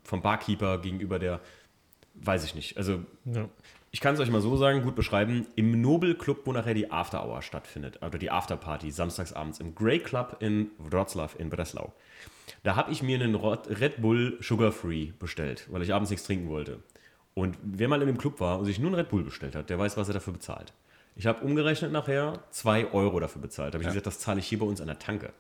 [0.04, 1.40] vom Barkeeper gegenüber der,
[2.16, 2.78] weiß ich nicht.
[2.78, 3.48] Also Ja.
[3.92, 5.46] ich kann es euch mal so sagen, gut beschreiben.
[5.56, 10.00] Im Nobel Club, wo nachher die After Hour stattfindet, oder die Afterparty, samstagsabends, im Grey
[10.00, 11.94] Club in Wroclaw in Breslau.
[12.64, 16.50] Da habe ich mir einen Red Bull Sugar Free bestellt, weil ich abends nichts trinken
[16.50, 16.80] wollte.
[17.34, 19.70] Und wer mal in dem Club war und sich nur einen Red Bull bestellt hat,
[19.70, 20.74] der weiß, was er dafür bezahlt.
[21.16, 23.74] Ich habe umgerechnet nachher 2 Euro dafür bezahlt.
[23.74, 25.34] Da habe ich gesagt, das zahle ich hier bei uns an der Tanke.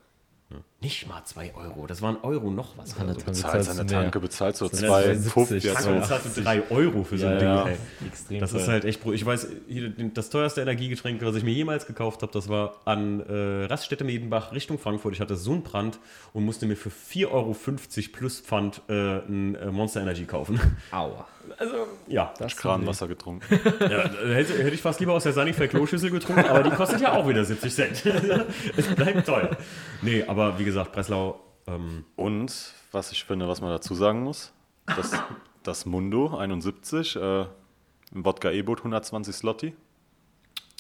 [0.82, 1.86] Nicht mal 2 Euro.
[1.86, 2.98] Das waren Euro noch was.
[2.98, 3.42] An der oder so.
[3.44, 4.04] Tanke Bezahlst zahlst an der mehr.
[4.04, 5.16] Tanke, bezahlst so Das sind 2,50.
[5.46, 7.74] 70, Ja, Tanke bezahlst du 3 Euro für so ein Ja, Ding.
[8.02, 8.08] ja.
[8.08, 11.54] Extrem Das ist halt echt, bro- ich weiß, hier, das teuerste Energiegetränk, was ich mir
[11.54, 15.14] jemals gekauft habe, das war an äh, Raststätte Miedenbach Richtung Frankfurt.
[15.14, 16.00] Ich hatte so einen Brand
[16.34, 17.56] und musste mir für 4,50 Euro
[18.12, 20.60] plus Pfand äh, ein äh, Monster Energy kaufen.
[20.92, 21.28] Aua.
[21.58, 21.76] Also,
[22.08, 22.34] ja.
[22.40, 23.44] Das Kranwasser getrunken.
[23.80, 27.14] ja hätte, hätte ich fast lieber aus der Sanifair Kloschüssel getrunken, aber die kostet ja
[27.14, 28.04] auch wieder 70 Cent.
[28.78, 29.50] es bleibt teuer.
[30.02, 34.52] Nee, aber wie gesagt, Breslau, ähm, Und was ich finde, was man dazu sagen muss,
[34.86, 35.12] das,
[35.64, 37.42] das Mundo 71, äh,
[38.14, 39.74] im Wodka E-Boot 120 Slotti.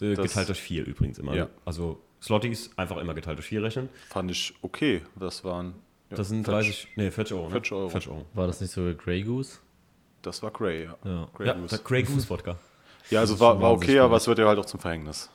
[0.01, 1.33] äh, geteilt durch 4 übrigens immer.
[1.35, 1.47] Ja.
[1.65, 3.89] Also Slotties einfach immer geteilt durch 4 rechnen.
[4.09, 5.01] Fand ich okay.
[5.15, 5.75] Das waren.
[6.09, 6.85] ja, Das sind 40.
[6.85, 7.45] 30, nee, 40 Euro.
[7.45, 7.51] Ne?
[7.51, 7.89] 40 Euro.
[7.89, 8.25] 40 Euro.
[8.33, 9.59] War das nicht sogar Grey Goose?
[10.23, 10.97] Das war Grey, ja.
[11.05, 11.27] Ja.
[11.33, 11.79] Grey Ja, Goose.
[11.83, 12.57] Grey Goose Wodka.
[13.09, 15.29] ja, also ist war, war okay, aber es wird ja halt auch zum Verhängnis.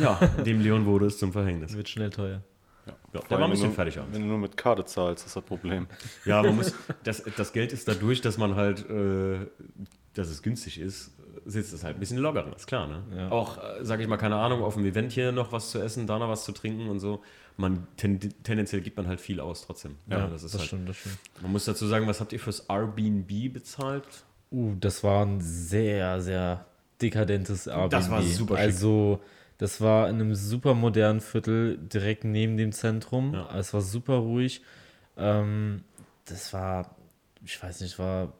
[0.00, 0.14] Ja,
[0.44, 1.74] dem Leon wurde es zum Verhängnis.
[1.74, 2.42] Wird schnell teuer.
[2.86, 2.92] Ja.
[3.14, 4.14] Ja, der war ein bisschen du- fertig abends.
[4.14, 5.86] Wenn du nur mit Karte zahlst, ist das Problem.
[6.24, 6.74] Ja, man muss,
[7.04, 9.46] das, das Geld ist dadurch, dass man halt, äh,
[10.14, 11.12] dass es günstig ist,
[11.44, 13.02] sitzt es halt ein bisschen lockerer, ist klar, ne?
[13.16, 13.30] Ja.
[13.30, 16.06] Auch, äh, sag ich mal, keine Ahnung, auf dem Event hier noch was zu essen,
[16.06, 17.22] da noch was zu trinken und so.
[17.56, 19.96] Man, ten, tendenziell gibt man halt viel aus trotzdem.
[20.08, 21.18] Ja, das ist das halt, stimmt, das stimmt.
[21.42, 24.04] Man muss dazu sagen, was habt ihr fürs Airbnb bezahlt?
[24.50, 26.64] Uh, das war ein sehr, sehr
[27.00, 27.90] dekadentes Airbnb.
[27.90, 28.64] Das war super schick.
[28.64, 29.20] Also,
[29.62, 33.32] das war in einem super modernen Viertel direkt neben dem Zentrum.
[33.34, 33.56] Ja.
[33.56, 34.60] Es war super ruhig.
[35.16, 35.84] Ähm,
[36.24, 36.96] das war,
[37.44, 38.32] ich weiß nicht, war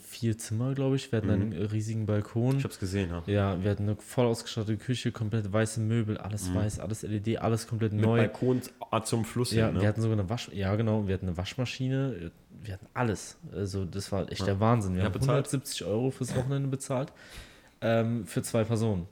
[0.00, 1.12] vier Zimmer, glaube ich.
[1.12, 2.52] Wir hatten einen riesigen Balkon.
[2.52, 2.58] Mhm.
[2.58, 3.22] Ich hab's gesehen, ja.
[3.26, 7.66] Ja, wir hatten eine voll ausgestattete Küche, komplett weiße Möbel, alles weiß, alles LED, alles
[7.66, 7.98] komplett Mhm.
[8.00, 8.16] Mit neu.
[8.20, 8.62] Balkon
[9.04, 9.80] zum Fluss Ja, hin, ne?
[9.82, 12.30] wir hatten sogar eine Wasch, ja genau, wir hatten eine Waschmaschine,
[12.62, 13.36] wir hatten alles.
[13.52, 14.94] Also das war echt der Wahnsinn.
[14.94, 15.46] Wir Ja, haben bezahlt?
[15.46, 17.12] 170 Euro fürs Wochenende bezahlt
[17.82, 19.06] ähm, für zwei Personen.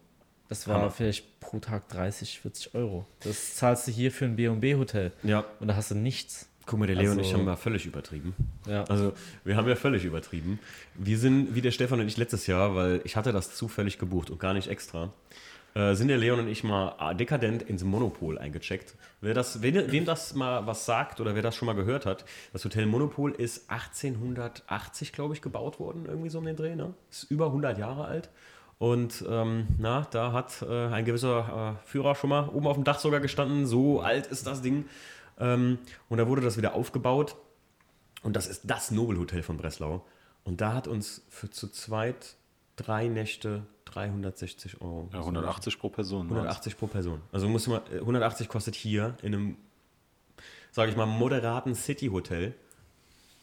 [0.52, 0.90] Das war Hammer.
[0.90, 3.06] vielleicht pro Tag 30, 40 Euro.
[3.24, 5.46] Das zahlst du hier für ein B&B Hotel ja.
[5.60, 6.46] und da hast du nichts.
[6.66, 8.34] Guck mal, der Leo und ich Also- haben ja völlig übertrieben.
[8.66, 8.84] Ja.
[8.84, 10.58] Also, wir haben ja völlig übertrieben.
[10.94, 14.28] Wir sind, wie der Stefan und ich letztes Jahr, weil ich hatte das zufällig gebucht
[14.28, 15.10] und gar nicht extra,
[15.74, 18.94] äh, sind der Leon und ich mal dekadent ins Monopol eingecheckt.
[19.22, 22.26] Wer das, wen, wem das mal was sagt oder wer das schon mal gehört hat,
[22.52, 26.76] das Hotel Monopol ist 1880, glaube ich, gebaut worden, irgendwie so um den Dreh.
[26.76, 26.92] Ne?
[27.10, 28.28] Ist über 100 Jahre alt.
[28.82, 32.82] Und ähm, na, da hat äh, ein gewisser äh, Führer schon mal oben auf dem
[32.82, 33.64] Dach sogar gestanden.
[33.64, 34.86] So alt ist das Ding.
[35.38, 35.78] Ähm,
[36.08, 37.36] und da wurde das wieder aufgebaut.
[38.24, 40.04] Und das ist das Nobelhotel von Breslau.
[40.42, 42.34] Und da hat uns für zu zweit
[42.74, 45.08] drei Nächte 360 Euro.
[45.12, 46.28] Ja, 180 pro Person.
[46.28, 46.38] war's.
[46.38, 47.20] 180 pro Person.
[47.30, 49.56] Also muss man, äh, 180 kostet hier in einem,
[50.72, 52.52] sage ich mal, moderaten City-Hotel,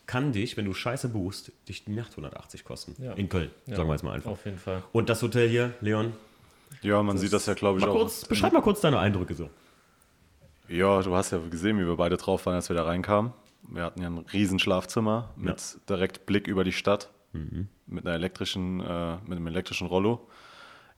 [0.10, 2.95] kann dich, wenn du Scheiße buchst, dich die Nacht 180 kosten.
[3.01, 3.14] Ja.
[3.14, 3.76] In Köln, Ja.
[3.76, 4.32] sagen wir jetzt mal einfach.
[4.32, 4.82] Auf jeden Fall.
[4.91, 6.14] Und das Hotel hier, Leon,
[6.82, 7.95] Ja, man sieht das ja, glaube ich, mal auch.
[7.99, 9.49] kurz, beschreib mal kurz deine Eindrücke so.
[10.68, 13.34] Ja, du hast ja gesehen, wie wir beide drauf waren, als wir da reinkamen.
[13.68, 17.10] Wir hatten ja ein riesen Schlafzimmer mit direkt Blick über die Stadt,
[17.86, 20.28] mit einer elektrischen, äh, mit einem elektrischen Rollo.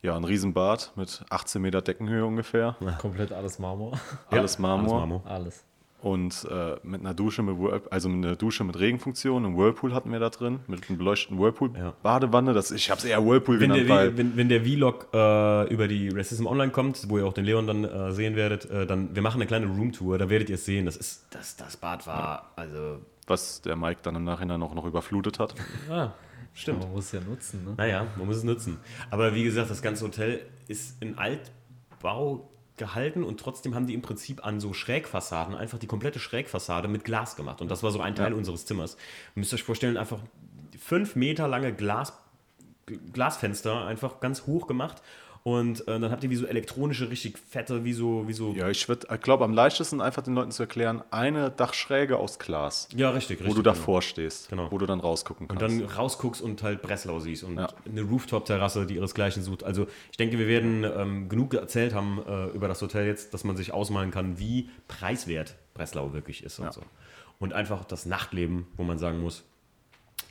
[0.02, 2.76] Ja, ein Riesenbad mit 18 Meter Deckenhöhe ungefähr.
[3.00, 4.00] Komplett alles Marmor.
[4.30, 5.02] Alles Marmor.
[5.02, 5.26] Alles Marmor.
[5.28, 5.66] Alles.
[6.02, 9.94] Und äh, mit einer Dusche mit Whirl also mit einer Dusche mit Regenfunktion, einen Whirlpool
[9.94, 11.72] hatten wir da drin, mit einem beleuchteten Whirlpool.
[11.78, 11.94] Ja.
[12.02, 15.10] Badewanne, das, ich habe es eher Whirlpool Wenn genannt, der, weil wenn, wenn der Vlog
[15.14, 18.66] äh, über die Racism Online kommt, wo ihr auch den Leon dann äh, sehen werdet,
[18.72, 20.88] äh, dann wir machen eine kleine Roomtour, da werdet ihr es sehen.
[20.88, 22.98] Das ist, das, das Bad war, also,
[23.28, 25.54] was der Mike dann im Nachhinein auch noch überflutet hat.
[25.88, 26.16] ja,
[26.56, 26.80] stimmt.
[26.80, 27.76] Man muss es ja nutzen, ne?
[27.78, 28.80] Naja, man muss es nutzen.
[29.12, 32.51] Aber wie gesagt, das ganze Hotel ist in Altbau
[32.82, 37.04] gehalten und trotzdem haben die im Prinzip an so Schrägfassaden einfach die komplette Schrägfassade mit
[37.04, 37.62] Glas gemacht.
[37.62, 38.98] Und das war so ein Teil unseres Zimmers.
[39.36, 40.20] Ihr müsst euch vorstellen, einfach
[40.80, 42.14] fünf Meter lange Glas,
[43.14, 45.04] Glasfenster einfach ganz hoch gemacht.
[45.44, 48.54] Und äh, dann habt ihr wie so elektronische, richtig fette, wie so, wie so.
[48.54, 48.86] Ja, ich
[49.22, 53.50] glaube, am leichtesten einfach den Leuten zu erklären, eine Dachschräge aus Glas, Ja, richtig, richtig.
[53.50, 54.72] wo du davor stehst, Genau.
[54.72, 55.80] wo du dann rausgucken Und kannst.
[55.82, 57.70] dann rausguckst und halt Breslau siehst und Ja.
[57.90, 59.64] eine Rooftop-Terrasse, die ihresgleichen sucht.
[59.64, 63.44] Also ich denke, wir werden ähm, genug erzählt haben äh, über das Hotel jetzt, dass
[63.44, 66.72] man sich ausmalen kann, wie preiswert Breslau wirklich ist und Ja.
[66.72, 66.82] so.
[67.40, 69.44] Und einfach das Nachtleben, wo man sagen muss,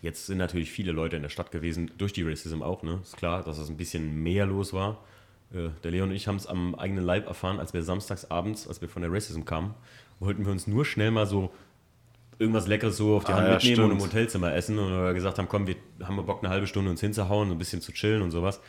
[0.02, 3.00] jetzt sind natürlich viele Leute in der Stadt gewesen, durch die Racism auch, ne?
[3.02, 5.04] Ist klar, dass es ein bisschen mehr los war.
[5.52, 8.66] Äh, der Leon und ich haben es am eigenen Leib erfahren, als wir samstags abends,
[8.68, 9.74] als wir von der Racism kamen,
[10.20, 11.50] wollten wir uns nur schnell mal so
[12.38, 14.12] irgendwas Leckeres so auf die Ah, Hand ja, mitnehmen und im stimmt.
[14.14, 17.00] Hotelzimmer essen und wir gesagt haben, komm, wir haben mal Bock, eine halbe Stunde uns
[17.00, 18.60] hinzuhauen, ein bisschen zu chillen und sowas.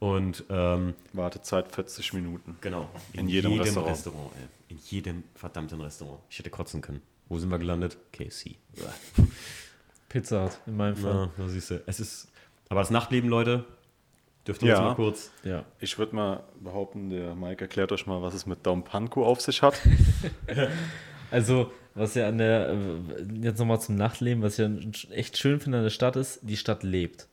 [0.00, 2.56] Und ähm, Wartezeit 40 Minuten.
[2.60, 3.96] genau, In jedem Restaurant.
[4.04, 4.48] ey.
[4.68, 6.20] In jedem verdammten Restaurant.
[6.28, 7.00] Ich hätte kotzen können.
[7.28, 7.96] Wo sind wir gelandet?
[8.12, 8.56] KFC.
[10.14, 11.28] Pizza Hut, in meinem Fall.
[11.36, 11.82] Ja, siehst du.
[11.86, 12.28] Es ist,
[12.68, 13.64] aber das Nachtleben, Leute,
[14.46, 14.84] Dürft ihr jetzt Ja.
[14.84, 15.30] mal kurz.
[15.42, 15.64] Ja.
[15.80, 19.40] Ich würde mal behaupten, der Mike erklärt euch mal, was es mit Dom Panko auf
[19.40, 19.74] sich hat.
[21.30, 22.76] Also, was ja an der, äh,
[23.42, 24.70] jetzt nochmal zum Nachtleben, was ich ja
[25.10, 27.26] echt schön finde an der Stadt ist, die Stadt lebt.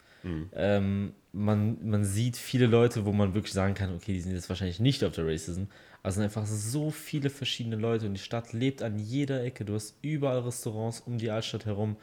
[0.54, 4.50] Ähm, man, man sieht viele Leute, wo man wirklich sagen kann, okay, die sind jetzt
[4.50, 5.64] wahrscheinlich nicht auf der Racism,
[6.04, 9.66] es sind einfach so viele verschiedene Leute und die Stadt lebt an jeder Ecke.
[9.66, 11.96] Du hast überall Restaurants um die Altstadt herum,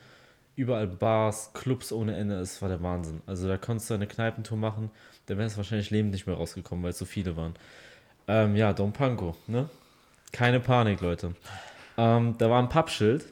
[0.59, 2.36] überall Bars, Clubs ohne Ende.
[2.40, 3.22] Es war der Wahnsinn.
[3.26, 4.90] Also da konntest du eine Kneipentour machen,
[5.26, 7.54] da wärst du wahrscheinlich lebend nicht mehr rausgekommen, weil es so viele waren.
[8.26, 9.68] Ähm, ja, Dom Panko, ne?
[10.32, 11.34] Keine Panik, Leute.
[11.96, 13.24] Ähm, da war ein Pappschild.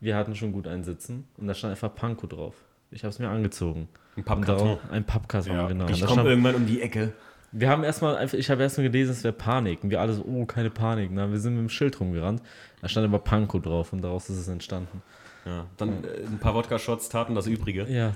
[0.00, 2.54] Wir hatten schon gut einen sitzen und da stand einfach Panko drauf.
[2.90, 3.88] Ich habe es mir angezogen.
[4.16, 4.78] Ein Pappkarton.
[4.90, 5.88] Ein Pappkarton, Ja, genau.
[5.88, 7.12] Ich komme irgendwann um die Ecke.
[7.50, 9.82] wir haben erstmal einfach, ich habe erstmal gelesen, es wäre Panik.
[9.82, 11.10] Und wir alle so, oh, keine Panik.
[11.12, 12.42] Na, wir sind mit dem Schild rumgerannt.
[12.80, 15.02] Da stand aber Panko drauf und daraus ist es entstanden.
[15.46, 17.86] Ja, dann äh, ein paar Wodka-Shots taten das Übrige.
[17.90, 18.12] Ja,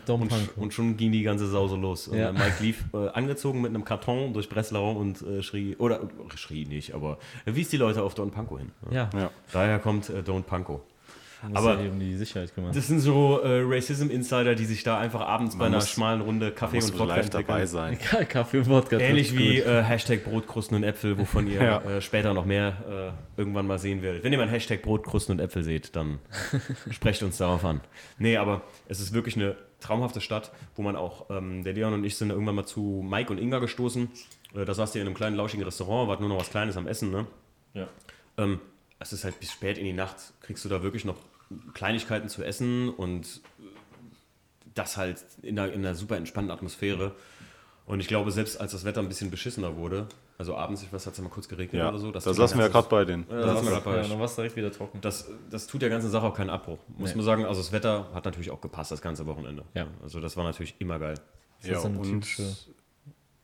[0.56, 2.08] Und, und schon ging die ganze Sause los.
[2.08, 2.30] Und Ja.
[2.30, 6.36] äh, Mike lief äh, angezogen mit einem Karton durch Breslau und äh, schrie, oder äh,
[6.36, 8.70] schrie nicht, aber er wies die Leute auf Don Panko hin.
[8.90, 9.30] Ja, Ja.
[9.52, 10.82] Daher kommt äh, Don't Panko.
[11.46, 12.72] Muss aber- ja um die Sicherheit kümmern.
[12.72, 16.20] Das sind so äh, Racism-Insider, die sich da einfach abends bei Man einer muss- schmalen
[16.20, 17.98] Runde Kaffee und Wodka live dabei sein.
[18.28, 18.98] Kaffee und Wodka.
[18.98, 21.80] Ähnlich wie äh, Hashtag Brotkrusten und Äpfel, wovon ihr Ja.
[21.82, 24.24] äh, später noch mehr äh, irgendwann mal sehen werdet.
[24.24, 26.18] Wenn ihr mal Hashtag Brotkrusten und Äpfel seht, dann
[26.90, 27.80] sprecht uns darauf an.
[28.18, 32.04] Nee, aber es ist wirklich eine traumhafte Stadt, wo man auch, ähm, der Leon und
[32.04, 34.08] ich sind irgendwann mal zu Mike und Inga gestoßen.
[34.56, 36.88] Äh, da saßt ihr in einem kleinen, lauschigen Restaurant, wart nur noch was Kleines am
[36.88, 37.26] Essen, ne?
[37.74, 37.86] Ja.
[38.38, 38.60] Ähm,
[38.98, 40.16] es ist halt bis spät in die Nacht,
[40.48, 41.16] kriegst du da wirklich noch
[41.74, 43.42] Kleinigkeiten zu essen und
[44.74, 47.14] das halt in einer, in einer super entspannten Atmosphäre.
[47.84, 51.12] Und ich glaube, selbst als das Wetter ein bisschen beschissener wurde, also abends, was hat
[51.12, 52.10] es ja mal kurz geregnet Ja, oder so.
[52.12, 53.26] da tut saßen wir ja gerade bei denen.
[53.28, 54.08] Ja, da saßen wir Ja, gerade bei euch.
[54.08, 55.02] dann war es direkt wieder trocken.
[55.02, 56.78] Das, das tut der ganzen Sache auch keinen Abbruch.
[56.96, 57.16] Muss Nee.
[57.16, 59.64] man sagen, also das Wetter hat natürlich auch gepasst, das ganze Wochenende.
[59.74, 59.86] Ja.
[60.02, 61.14] Also das war natürlich immer geil.
[61.62, 62.56] Das eine typische-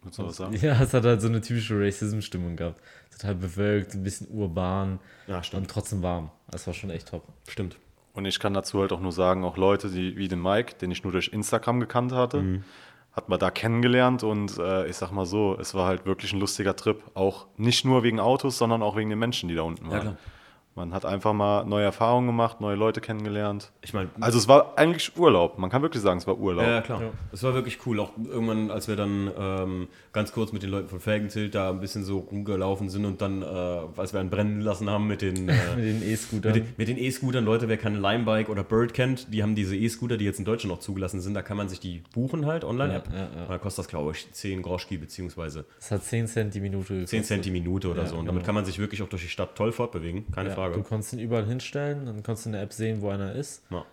[0.04, 0.54] Willst du was sagen?
[0.60, 2.80] Ja, es hat halt so eine typische Racism-Stimmung gehabt.
[3.10, 6.30] Total bewölkt, ein bisschen urban Ja, und trotzdem warm.
[6.50, 7.24] Das war schon echt top.
[7.48, 7.76] Stimmt.
[8.12, 10.90] Und ich kann dazu halt auch nur sagen, auch Leute, die, wie den Mike, den
[10.90, 12.64] ich nur durch Instagram gekannt hatte, Mhm.
[13.12, 16.38] hat man da kennengelernt und äh, ich sag mal so, es war halt wirklich ein
[16.40, 17.02] lustiger Trip.
[17.14, 20.00] Auch nicht nur wegen Autos, sondern auch wegen den Menschen, die da unten waren.
[20.00, 20.16] klar.
[20.76, 23.70] Man hat einfach mal neue Erfahrungen gemacht, neue Leute kennengelernt.
[23.82, 25.56] Ich meine, Also es war eigentlich Urlaub.
[25.56, 26.66] Man kann wirklich sagen, es war Urlaub.
[26.66, 27.00] Ja, klar.
[27.00, 27.10] Ja.
[27.30, 28.00] Das war wirklich cool.
[28.00, 31.78] Auch irgendwann, als wir dann ähm, ganz kurz mit den Leuten von Felgentilt da ein
[31.78, 33.46] bisschen so rumgelaufen sind und dann, äh,
[33.96, 36.62] als wir einen brennen lassen haben mit den äh, Mit den E-Scootern.
[36.76, 37.44] mit den- E-Scootern.
[37.44, 40.72] Leute, wer keine Limebike oder Bird kennt, die haben diese E-Scooter, die jetzt in Deutschland
[40.74, 41.34] noch zugelassen sind.
[41.34, 43.08] Da kann man sich die buchen halt, Online-App.
[43.12, 43.46] Ja, ja, ja.
[43.46, 46.86] Da kostet das, glaube ich, 10 Groschki beziehungsweise Das hat 10 Cent die Minute.
[46.88, 47.24] 10 gekostet.
[47.26, 48.16] Cent die Minute oder Ja, so.
[48.16, 48.46] Und damit genau.
[48.46, 50.30] kann man sich wirklich auch durch die Stadt toll fortbewegen.
[50.32, 50.74] Keine Ja, Frage.
[50.82, 53.62] Du konntest ihn überall hinstellen, dann konntest du in der App sehen, wo einer ist,
[53.70, 53.84] Ja.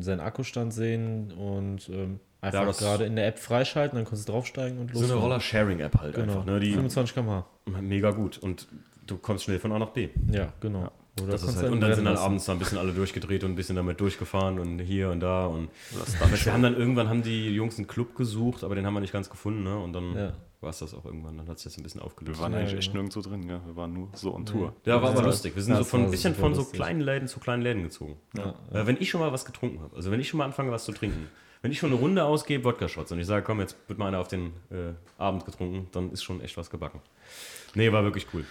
[0.00, 4.28] seinen Akkustand sehen und ähm, einfach Ja, das- gerade in der App freischalten, dann konntest
[4.28, 5.14] du draufsteigen und So eine.
[5.14, 6.32] Roller-Sharing-App halt Genau.
[6.32, 6.44] einfach.
[6.46, 6.60] Ne?
[6.60, 7.44] Die 25 km/h.
[7.80, 8.38] mega gut.
[8.38, 8.66] Und
[9.06, 10.08] du kommst schnell von A nach B.
[10.30, 10.90] Ja, genau.
[11.22, 12.24] Oder Das ist kannst halt, und dann sind dann lassen.
[12.26, 15.46] abends da ein bisschen alle durchgedreht und ein bisschen damit durchgefahren und hier und da.
[15.46, 15.70] Und
[16.44, 19.14] wir haben dann irgendwann haben die Jungs einen Club gesucht, aber den haben wir nicht
[19.14, 19.62] ganz gefunden.
[19.64, 19.78] Ne?
[19.78, 20.32] Und dann Ja.
[20.60, 21.36] War es das auch irgendwann.
[21.36, 22.38] Dann hat es jetzt ein bisschen aufgelöst.
[22.38, 23.46] Wir waren Ja, eigentlich echt nirgendwo drin.
[23.46, 23.60] Gell?
[23.66, 24.72] Wir waren nur so on Tour.
[24.84, 25.26] Ja, war aber Ja.
[25.26, 25.54] lustig.
[25.54, 26.76] Wir sind Ja, so das von ein bisschen von so lustig.
[26.80, 28.16] kleinen Läden zu kleinen Läden gezogen.
[28.36, 30.84] Ja, wenn ich schon mal was getrunken habe, also wenn ich schon mal anfange, was
[30.84, 31.28] zu trinken,
[31.62, 34.20] wenn ich schon eine Runde ausgebe, Wodka-Shots und ich sage, komm, jetzt wird mal einer
[34.20, 37.00] auf den äh, Abend getrunken, dann ist schon echt was gebacken.
[37.74, 38.44] Nee, war wirklich cool.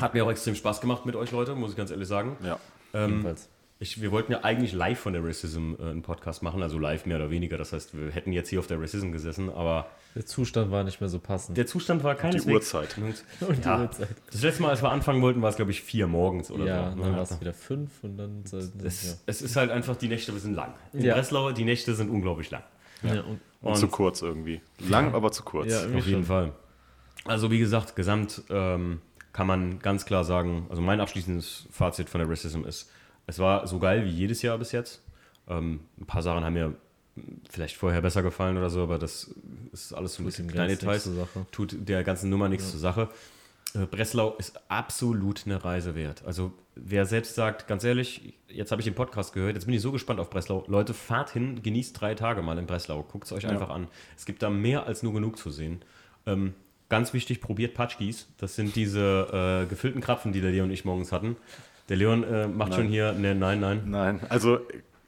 [0.00, 2.36] Hat mir auch extrem Spaß gemacht mit euch, Leute, muss ich ganz ehrlich sagen.
[2.42, 2.58] Ja.
[2.94, 3.48] Ähm, Ebenfalls.
[3.80, 7.06] ich, wir wollten ja eigentlich live von der Racism äh, einen Podcast machen, also live
[7.06, 7.58] mehr oder weniger.
[7.58, 11.00] Das heißt, wir hätten jetzt hier auf der Racism gesessen, aber Der Zustand war nicht
[11.00, 11.56] mehr so passend.
[11.56, 12.52] der Zustand war keineswegs.
[12.74, 12.96] Uhrzeit.
[12.98, 14.08] Und, Und die ja, Uhrzeit.
[14.32, 16.90] das letzte Mal, als wir anfangen wollten, war es, glaube ich, vier morgens oder ja,
[16.90, 16.96] so.
[16.96, 17.02] ne?
[17.04, 18.42] dann war es wieder fünf und dann.
[18.82, 20.74] Es, es ist halt einfach, die Nächte sind lang.
[20.92, 21.14] In Ja.
[21.14, 22.62] Breslau, die Nächte sind unglaublich lang.
[23.02, 23.14] ja.
[23.14, 24.60] ja, und, Und zu kurz irgendwie.
[24.88, 25.70] Lang, aber zu kurz.
[25.70, 26.24] Ja, Auf jeden schon.
[26.24, 26.52] Fall.
[27.24, 29.00] Also wie gesagt, gesamt ähm,
[29.32, 32.90] kann man ganz klar sagen, also mein abschließendes Fazit von der Racism ist,
[33.26, 35.02] es war so geil wie jedes Jahr bis jetzt.
[35.46, 36.74] Ähm, ein paar Sachen haben mir
[37.48, 39.34] vielleicht vorher besser gefallen oder so, aber das
[39.72, 41.08] ist alles so ein Tut bisschen kleine Details.
[41.50, 43.08] Tut der ganzen Nummer nichts zur Sache.
[43.74, 46.24] Äh, Breslau ist absolut eine Reise wert.
[46.24, 49.80] Also wer selbst sagt, ganz ehrlich, jetzt habe ich den Podcast gehört, jetzt bin ich
[49.80, 50.64] so gespannt auf Breslau.
[50.66, 53.02] Leute, fahrt hin, genießt drei Tage mal in Breslau.
[53.02, 53.88] Guckt es euch einfach an.
[54.16, 55.82] Es gibt da mehr als nur genug zu sehen.
[56.26, 56.54] Ähm,
[56.88, 58.28] ganz wichtig, probiert Patschkis.
[58.38, 61.36] Das sind diese äh, gefüllten Krapfen, die der Leon und ich morgens hatten.
[61.88, 63.82] Der Leon äh, macht schon hier, ne, nein, nein.
[63.86, 64.60] Nein, also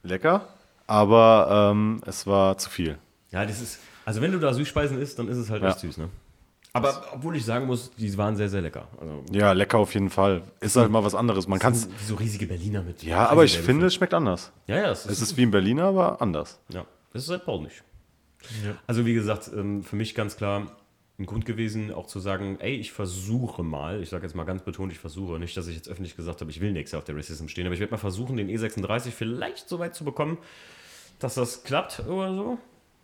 [0.03, 0.49] lecker,
[0.93, 2.99] aber ähm, es war zu viel.
[3.31, 5.71] Ja, das ist, also wenn du da Süßspeisen isst, dann ist es halt Ja.
[5.71, 6.09] echt süß, ne?
[6.75, 8.89] Aber obwohl ich sagen muss, die waren sehr, sehr lecker.
[8.99, 10.43] Also, Ja, lecker auf jeden Fall.
[10.61, 11.47] Ist halt mal was anderes.
[11.47, 11.87] Man kann es.
[12.07, 13.03] so riesige Berliner mit.
[13.03, 14.53] Ja, aber ich finde, es schmeckt anders.
[14.67, 16.59] Ja, ja, es Es ist, ist wie ein Berliner, aber anders.
[16.71, 17.83] ja, das ist halt nicht.
[18.65, 18.75] Ja.
[18.87, 20.67] Also wie gesagt, ähm, für mich ganz klar
[21.19, 24.63] ein Grund gewesen, auch zu sagen, ey, ich versuche mal, ich sage jetzt mal ganz
[24.63, 27.05] betont, ich versuche, nicht, dass ich jetzt öffentlich gesagt habe, ich will nächstes Jahr auf
[27.05, 30.39] der Racism stehen, aber ich werde mal versuchen, den E36 vielleicht so weit zu bekommen,
[31.23, 32.59] dass das klappt oder so.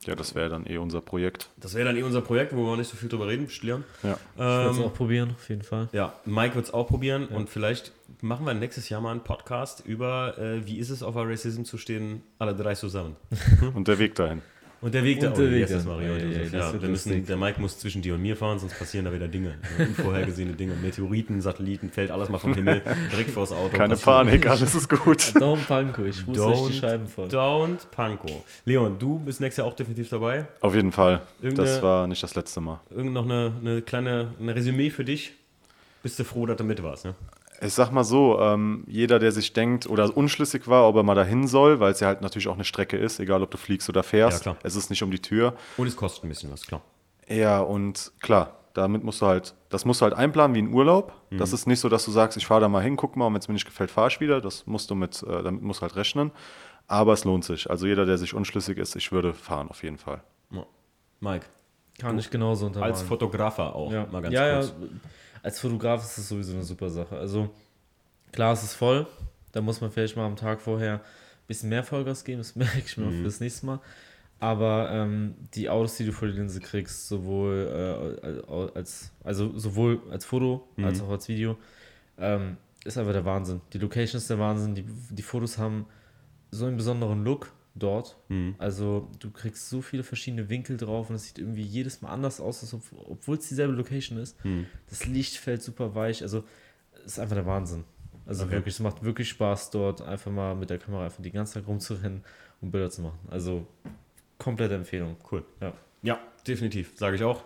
[0.06, 1.48] Ja, das wäre dann eh unser Projekt.
[1.56, 3.84] Das wäre dann eh unser Projekt, wo wir nicht so viel drüber reden, Leon.
[4.02, 4.12] Ja.
[4.12, 5.88] ich würde es ähm, auch probieren, auf jeden Fall.
[5.92, 7.36] Ja, Mike wird es auch probieren ja.
[7.36, 11.14] und vielleicht machen wir nächstes Jahr mal einen Podcast über, äh, wie ist es auf
[11.14, 13.16] der Racism zu stehen, alle drei zusammen.
[13.74, 14.42] und der Weg dahin.
[14.80, 16.16] Und der Weg, der, oh, Weg yes, Mario.
[16.16, 19.12] Ja, ja, ja, müssen, der Mike muss zwischen dir und mir fahren, sonst passieren da
[19.12, 19.54] wieder Dinge.
[19.78, 20.74] Unvorhergesehene Dinge.
[20.74, 23.76] Meteoriten, Satelliten, fällt alles mal vom Himmel direkt vors Auto.
[23.76, 25.18] Keine Panik, alles ist gut.
[25.34, 27.26] Don't Panko, ich muss don't, die Scheiben voll.
[27.26, 28.44] Don't Panko.
[28.66, 30.46] Leon, du bist nächstes Jahr auch definitiv dabei.
[30.60, 31.22] Auf jeden Fall.
[31.42, 32.80] Irgende, das war nicht das letzte Mal.
[32.90, 35.32] Irgend noch eine, eine kleine eine Resümee für dich?
[36.04, 37.14] Bist du froh, dass du mit warst, ne?
[37.60, 41.14] Ich sag mal so, ähm, jeder, der sich denkt oder unschlüssig war, ob er mal
[41.14, 43.88] dahin soll, weil es ja halt natürlich auch eine Strecke ist, egal ob du fliegst
[43.88, 45.54] oder fährst, ja, es ist nicht um die Tür.
[45.76, 46.82] Und es kostet ein bisschen was, klar.
[47.28, 51.12] Ja, und klar, damit musst du halt, das musst du halt einplanen wie ein Urlaub.
[51.30, 51.38] Mhm.
[51.38, 53.34] Das ist nicht so, dass du sagst, ich fahre da mal hin, guck mal, und
[53.34, 54.40] wenn es mir nicht gefällt, fahre ich wieder.
[54.40, 56.30] Das musst du mit, äh, damit musst du halt rechnen.
[56.86, 57.68] Aber es lohnt sich.
[57.68, 60.22] Also jeder, der sich unschlüssig ist, ich würde fahren auf jeden Fall.
[60.50, 60.64] Ja.
[61.20, 61.46] Mike.
[61.98, 62.94] Kann du, ich genauso untermalen.
[62.94, 64.06] Als Fotografer auch, ja.
[64.06, 64.68] mal ganz ja, kurz.
[64.68, 64.86] Ja,
[65.42, 67.16] als Fotograf ist es sowieso eine super Sache.
[67.16, 67.50] Also
[68.32, 69.06] klar, es ist voll.
[69.52, 72.38] Da muss man vielleicht mal am Tag vorher ein bisschen mehr Vollgas geben.
[72.38, 73.10] Das merke ich mir mhm.
[73.10, 73.80] auch für das nächste Mal.
[74.40, 80.00] Aber ähm, die Autos, die du vor die Linse kriegst, sowohl äh, als, also sowohl
[80.10, 80.84] als Foto mhm.
[80.84, 81.56] als auch als Video,
[82.18, 83.60] ähm, ist einfach der Wahnsinn.
[83.72, 84.74] Die Location ist der Wahnsinn.
[84.74, 85.86] Die, die Fotos haben
[86.50, 88.16] so einen besonderen Look dort.
[88.28, 88.54] Mhm.
[88.58, 92.40] Also du kriegst so viele verschiedene Winkel drauf und es sieht irgendwie jedes Mal anders
[92.40, 92.74] aus,
[93.06, 94.42] obwohl es dieselbe Location ist.
[94.44, 94.66] Mhm.
[94.88, 96.22] Das Licht fällt super weich.
[96.22, 96.44] Also
[97.04, 97.84] es ist einfach der Wahnsinn.
[98.26, 98.52] Also okay.
[98.52, 101.66] wirklich, es macht wirklich Spaß dort einfach mal mit der Kamera einfach die ganze Zeit
[101.66, 102.22] rumzurennen
[102.60, 103.18] und Bilder zu machen.
[103.30, 103.66] Also
[104.38, 105.16] komplette Empfehlung.
[105.30, 105.44] Cool.
[105.60, 105.72] Ja,
[106.02, 107.44] ja definitiv, sage ich auch.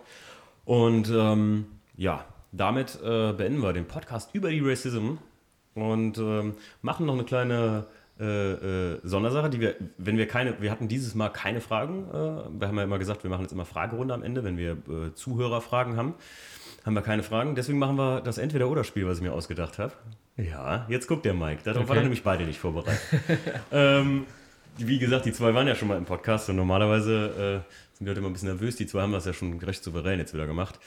[0.65, 5.15] Und ähm, ja, damit äh, beenden wir den Podcast über die Racism
[5.73, 7.87] und ähm, machen noch eine kleine
[8.19, 12.05] äh, äh, Sondersache, die wir, wenn wir keine, wir hatten dieses Mal keine Fragen.
[12.09, 12.13] Äh,
[12.59, 15.13] wir haben ja immer gesagt, wir machen jetzt immer Fragerunde am Ende, wenn wir äh,
[15.15, 16.13] Zuhörerfragen haben.
[16.85, 17.55] Haben wir keine Fragen.
[17.55, 19.93] Deswegen machen wir das Entweder-Oder-Spiel, was ich mir ausgedacht habe.
[20.37, 21.61] Ja, jetzt guckt der Mike.
[21.63, 21.89] Darauf okay.
[21.89, 22.99] war er nämlich beide nicht vorbereitet.
[23.71, 24.25] ähm,
[24.77, 28.19] wie gesagt, die zwei waren ja schon mal im Podcast und normalerweise sind die Leute
[28.19, 28.75] immer ein bisschen nervös.
[28.75, 30.79] Die zwei haben das ja schon recht souverän jetzt wieder gemacht.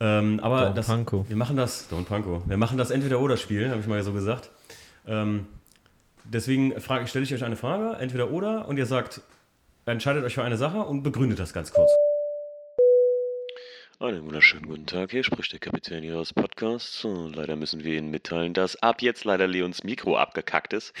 [0.00, 4.02] Ähm, aber das, wir machen das, Don Panko, wir machen das Entweder-Oder-Spiel, habe ich mal
[4.02, 4.50] so gesagt.
[5.06, 5.46] Ähm,
[6.24, 9.20] Deswegen stelle ich euch eine Frage, entweder oder, und ihr sagt,
[9.86, 11.90] entscheidet euch für eine Sache und begründet das ganz kurz.
[14.04, 17.06] Einen wunderschönen guten Tag, hier spricht der Kapitän Ihres Podcasts.
[17.34, 20.92] Leider müssen wir Ihnen mitteilen, dass ab jetzt leider Leons Mikro abgekackt ist.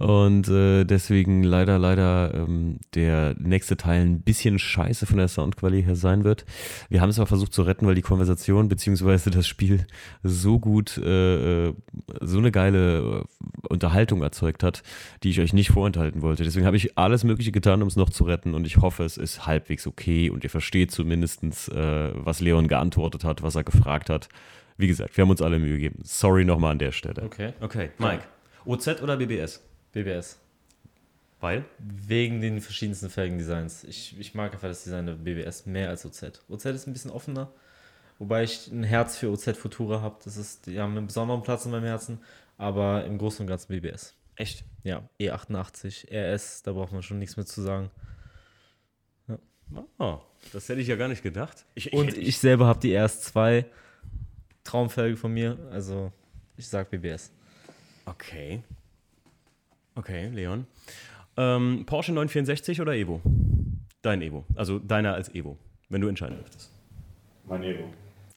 [0.00, 5.86] Und äh, deswegen leider, leider ähm, der nächste Teil ein bisschen scheiße von der Soundqualität
[5.86, 6.44] her sein wird.
[6.88, 9.30] Wir haben es aber versucht zu retten, weil die Konversation bzw.
[9.30, 9.86] das Spiel
[10.24, 11.74] so gut, äh, äh,
[12.20, 14.82] so eine geile äh, Unterhaltung erzeugt hat,
[15.22, 16.42] die ich euch nicht vorenthalten wollte.
[16.42, 19.18] Deswegen habe ich alles Mögliche getan, um es noch zu retten und ich hoffe, es
[19.18, 23.64] ist halbwegs okay und ihr versteht zumindest, äh, was was Leon geantwortet hat, was er
[23.64, 24.28] gefragt hat.
[24.76, 26.00] Wie gesagt, wir haben uns alle Mühe gegeben.
[26.02, 27.22] Sorry nochmal an der Stelle.
[27.22, 27.52] Okay.
[27.60, 28.24] Okay, Mike.
[28.64, 29.62] OZ oder BBS?
[29.92, 30.38] BBS.
[31.40, 31.64] Weil?
[31.78, 33.84] Wegen den verschiedensten Felgendesigns.
[33.84, 36.42] Ich, ich mag einfach das Design der BBS mehr als OZ.
[36.48, 37.50] OZ ist ein bisschen offener,
[38.18, 40.16] wobei ich ein Herz für OZ Futura habe.
[40.24, 42.18] Das ist, die haben einen besonderen Platz in meinem Herzen,
[42.58, 44.14] aber im Großen und Ganzen BBS.
[44.36, 44.64] Echt?
[44.82, 47.90] Ja, E88, RS, da braucht man schon nichts mehr zu sagen.
[49.74, 49.84] Ja.
[49.98, 50.18] Oh,
[50.52, 51.64] das hätte ich ja gar nicht gedacht.
[51.74, 53.64] Ich, und ich, ich selber habe die RS2
[54.64, 55.58] Traumfelge von mir.
[55.70, 56.12] Also
[56.56, 57.32] ich sag BBS.
[58.06, 58.62] Okay.
[59.94, 60.66] Okay, Leon.
[61.36, 63.20] Ähm, Porsche 964 oder Evo?
[64.02, 64.44] Dein Evo.
[64.54, 65.56] Also deiner als Evo,
[65.88, 66.70] wenn du entscheiden dürftest.
[67.46, 67.84] Mein Evo.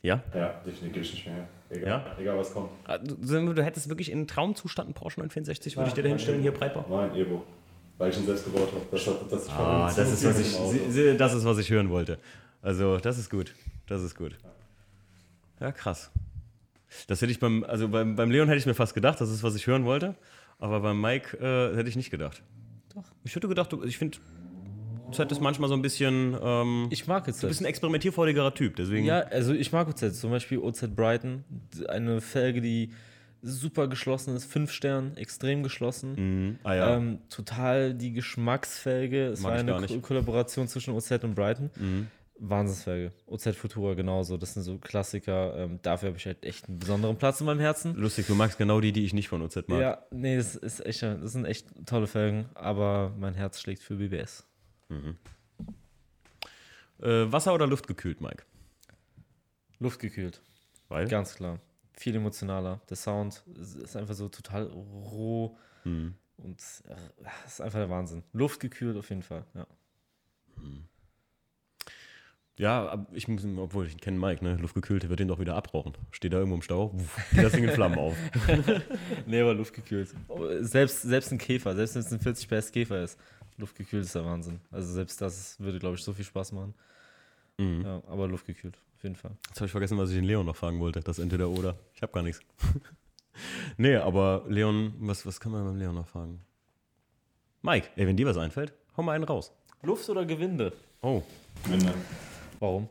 [0.02, 0.22] Ja?
[0.34, 1.48] Ja, definitiv nicht mehr.
[1.70, 2.16] Egal, ja?
[2.20, 2.70] egal was kommt.
[2.84, 6.10] Ah, du, du, hättest wirklich in Traumzustand einen Porsche 964, würde ja, ich dir da
[6.10, 6.86] hinstellen, hier Breitbau?
[6.90, 7.44] Mein Evo
[8.04, 8.86] weil ich ihn selbst gebaut habe.
[8.92, 12.20] Das, hat, das, ah, das, ist, was ich, das ist, was ich hören wollte.
[12.62, 13.56] Also, das ist gut.
[13.88, 14.36] Das ist gut.
[15.62, 16.12] Ja, krass.
[17.08, 19.42] Das hätte ich beim, also beim, beim Leon hätte ich mir fast gedacht, das ist,
[19.42, 20.16] was ich hören wollte.
[20.60, 22.44] Aber beim Mike äh, hätte ich nicht gedacht.
[22.94, 23.06] Doch.
[23.24, 24.18] Ich hätte gedacht, ich finde,
[25.14, 26.38] Z ist manchmal so ein bisschen.
[26.42, 27.40] Ähm, ich mag OZ.
[27.40, 29.06] Du bist ein experimentierfreudigerer Typ, deswegen.
[29.06, 30.20] Ja, also ich mag OZ.
[30.20, 31.46] Zum Beispiel OZ Brighton.
[31.88, 32.92] Eine Felge, die
[33.44, 36.16] super geschlossen ist, fünf Stern, extrem geschlossen.
[36.16, 36.60] Mhm.
[36.64, 36.96] Ah, ja.
[36.96, 39.28] ähm, total die Geschmacksfelge.
[39.28, 41.70] Es Mag war eine Ko Kollaboration zwischen OZ und Brighton.
[41.76, 42.08] Mhm.
[42.40, 43.12] Wahnsinnsfelge.
[43.28, 44.38] OZ Futura genauso.
[44.38, 45.56] Das sind so Klassiker.
[45.58, 47.96] Ähm, dafür habe ich halt echt einen besonderen Platz in meinem Herzen.
[47.96, 49.80] Lustig, du magst genau die, die ich nicht von OZ mag.
[49.80, 53.96] Ja, nee, das, ist echt, das sind echt tolle Felgen, aber mein Herz schlägt für
[53.96, 54.46] BBS.
[54.90, 55.18] Mhm.
[57.02, 58.44] Äh, Wasser oder Luft gekühlt, Mike?
[59.80, 60.42] Luftgekühlt.
[60.90, 61.08] Weil?
[61.08, 61.60] Ganz klar.
[61.94, 62.82] Viel emotionaler.
[62.90, 66.14] Der Sound ist einfach so total roh Hm.
[66.38, 66.96] und äh,
[67.46, 68.24] ist einfach der Wahnsinn.
[68.34, 69.68] Luftgekühlt auf jeden Fall, ja.
[72.58, 74.56] Ja, ab- ich muss, obwohl ich kenne Mike, ne?
[74.58, 75.94] Luftgekühlt, wird den doch wieder abrauchen.
[76.12, 78.16] Steht da irgendwo im Stau, wuff, geht das Ding in Flammen auf.
[79.26, 80.14] Nee, aber luftgekühlt.
[80.60, 83.20] Selbst, selbst ein Käfer, selbst wenn es ein 40 PS Käfer ist,
[83.58, 84.60] luftgekühlt ist der Wahnsinn.
[84.72, 86.76] Also selbst das würde, glaube ich, so viel Spaß machen.
[87.58, 87.82] Mhm.
[87.84, 89.32] Ja, aber luftgekühlt, auf jeden Fall.
[89.50, 91.02] Jetzt habe ich vergessen, was ich den Leon noch fragen wollte.
[91.02, 91.76] Das entweder oder.
[91.94, 92.40] Ich habe gar nichts.
[93.78, 96.40] nee, aber Leon, was, was kann man beim Leon noch fragen?
[97.62, 99.52] Mike, ey, wenn dir was einfällt, hau mal einen raus.
[99.82, 100.72] Luft oder Gewinde?
[101.02, 101.22] Oh,
[101.66, 101.94] Gewinne.
[102.60, 102.88] Warum?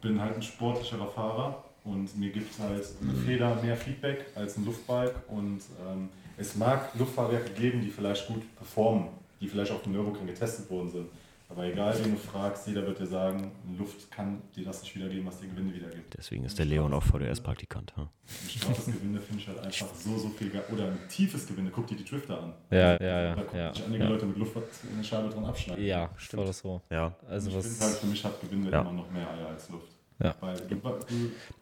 [0.00, 4.64] bin halt ein sportlicherer Fahrer und mir gibt halt eine Feder mehr Feedback als ein
[4.64, 9.08] Luftbike und ähm, es mag Luftfahrwerke geben, die vielleicht gut performen,
[9.40, 11.08] die vielleicht auf dem Nürburgring getestet worden sind.
[11.50, 15.26] Aber egal, wen du fragst, jeder wird dir sagen, Luft kann dir das nicht wiedergeben,
[15.26, 16.14] was dir Gewinde wiedergibt.
[16.18, 17.96] deswegen ist der Leon auch VDS-Praktikant.
[17.96, 18.02] Ha?
[18.02, 20.64] Ein straffes Gewinde finde ich halt einfach so, so viel geil.
[20.70, 22.54] Oder ein tiefes Gewinde, guck dir die Drifter an.
[22.70, 24.10] Ja, ja, ja, Da gucken ja, sich einige ja.
[24.10, 24.56] Leute mit Luft
[24.90, 25.84] in der Scheibe dran abschneiden.
[25.86, 26.82] Ja, voll das so.
[26.90, 27.66] Ja, Also ich was.
[27.66, 28.80] finde halt, für mich hat Gewinde Ja.
[28.82, 29.88] immer noch mehr Eier als Luft.
[30.20, 30.34] Ja.
[30.40, 30.98] Weil du, du,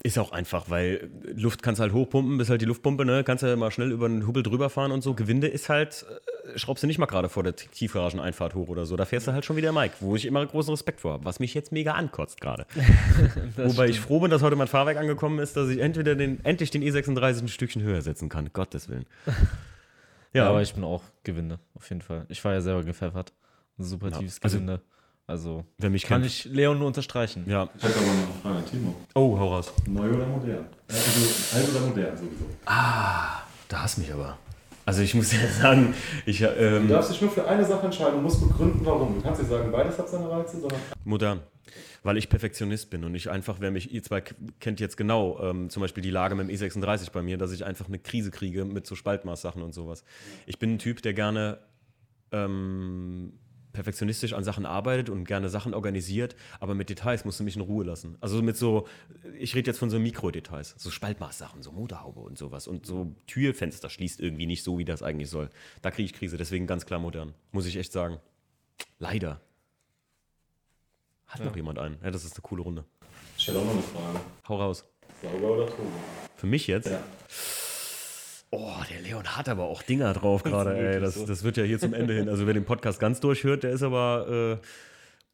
[0.03, 3.23] Ist auch einfach, weil Luft kannst halt hochpumpen, bist halt die Luftpumpe, ne?
[3.23, 5.13] Kannst ja mal schnell über den Hubbel drüber fahren und so.
[5.13, 6.07] Gewinde ist halt,
[6.55, 8.97] äh, schraubst du nicht mal gerade vor der Tiefgarageneinfahrt hoch oder so.
[8.97, 11.39] Da fährst du halt schon wieder Mike, wo ich immer großen Respekt vor habe, was
[11.39, 12.65] mich jetzt mega ankotzt gerade.
[13.57, 16.71] Wobei ich froh bin, dass heute mein Fahrwerk angekommen ist, dass ich entweder den, endlich
[16.71, 18.49] den E36 ein Stückchen höher setzen kann.
[18.53, 19.05] Gottes Willen.
[20.33, 22.27] Ja, Ja, aber ich bin auch Gewinde, auf jeden Fall.
[22.29, 23.33] Ich war ja selber gepfeffert.
[23.79, 24.73] Ein super Ja, tiefes also- Gewinde.
[24.75, 24.85] Also,
[25.79, 26.33] wer mich kann kennt.
[26.33, 27.45] ich Leon nur unterstreichen.
[27.49, 27.69] Ja.
[27.77, 28.95] ich hätte aber noch eine Frage, Timo.
[29.15, 29.73] Oh, hau raus.
[29.87, 30.67] Neu oder modern?
[30.89, 32.45] Also alt oder modern sowieso.
[32.65, 34.39] Da hast mich aber.
[34.85, 38.19] Also ich muss ja sagen, ich ähm, Du darfst dich nur für eine Sache entscheiden
[38.19, 39.17] und musst begründen, warum.
[39.17, 41.41] Du kannst nicht sagen, beides hat seine Reize, sondern Modern.
[42.05, 44.21] Weil ich Perfektionist bin und ich einfach, wer mich, ihr zwei
[44.61, 47.65] kennt jetzt genau, ähm, zum Beispiel die Lage mit dem E36 bei mir, dass ich
[47.65, 50.05] einfach eine Krise kriege mit so Spaltmaßsachen und sowas.
[50.47, 51.59] Ich bin ein Typ, der gerne
[52.31, 53.33] ähm,
[53.77, 57.63] perfektionistisch an Sachen arbeitet und gerne Sachen organisiert, aber mit Details musst du mich in
[57.63, 58.17] Ruhe lassen.
[58.21, 58.89] Also mit so,
[59.39, 63.91] ich rede jetzt von so Mikrodetails, so Spaltmaßsachen, so Motorhaube und sowas und so Türfenster
[63.91, 65.51] schließt irgendwie nicht so, wie das eigentlich soll.
[65.83, 68.19] Da kriege ich Krise, deswegen ganz klar modern, muss ich echt sagen.
[68.99, 69.43] Leider.
[71.27, 71.99] Hat noch jemand einen?
[72.03, 72.85] Ja, das ist eine coole Runde.
[73.37, 74.21] ich stelle auch noch eine Frage.
[74.49, 74.87] Hau raus.
[75.23, 75.91] Sauber oder Turbo?
[76.37, 76.89] Für mich jetzt?
[76.89, 77.03] Ja.
[78.59, 80.99] Oh, der Leon hat aber auch Dinger drauf gerade, ey.
[80.99, 81.27] Das, so.
[81.27, 82.31] das wird ja hier zum Ende hin.
[82.31, 84.67] Also wer den Podcast ganz durchhört, der ist aber, äh,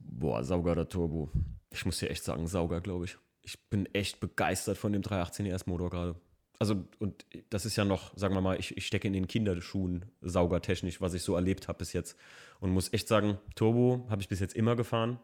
[0.00, 1.30] boah, Sauger oder Turbo.
[1.70, 3.16] Ich muss dir echt sagen, Sauger, glaube ich.
[3.42, 6.16] Ich bin echt begeistert von dem 318 ES-Motor gerade.
[6.58, 10.04] Also, und das ist ja noch, sagen wir mal, ich, ich stecke in den Kinderschuhen
[10.20, 12.18] saugertechnisch, was ich so erlebt habe bis jetzt.
[12.58, 15.20] Und muss echt sagen, Turbo habe ich bis jetzt immer gefahren.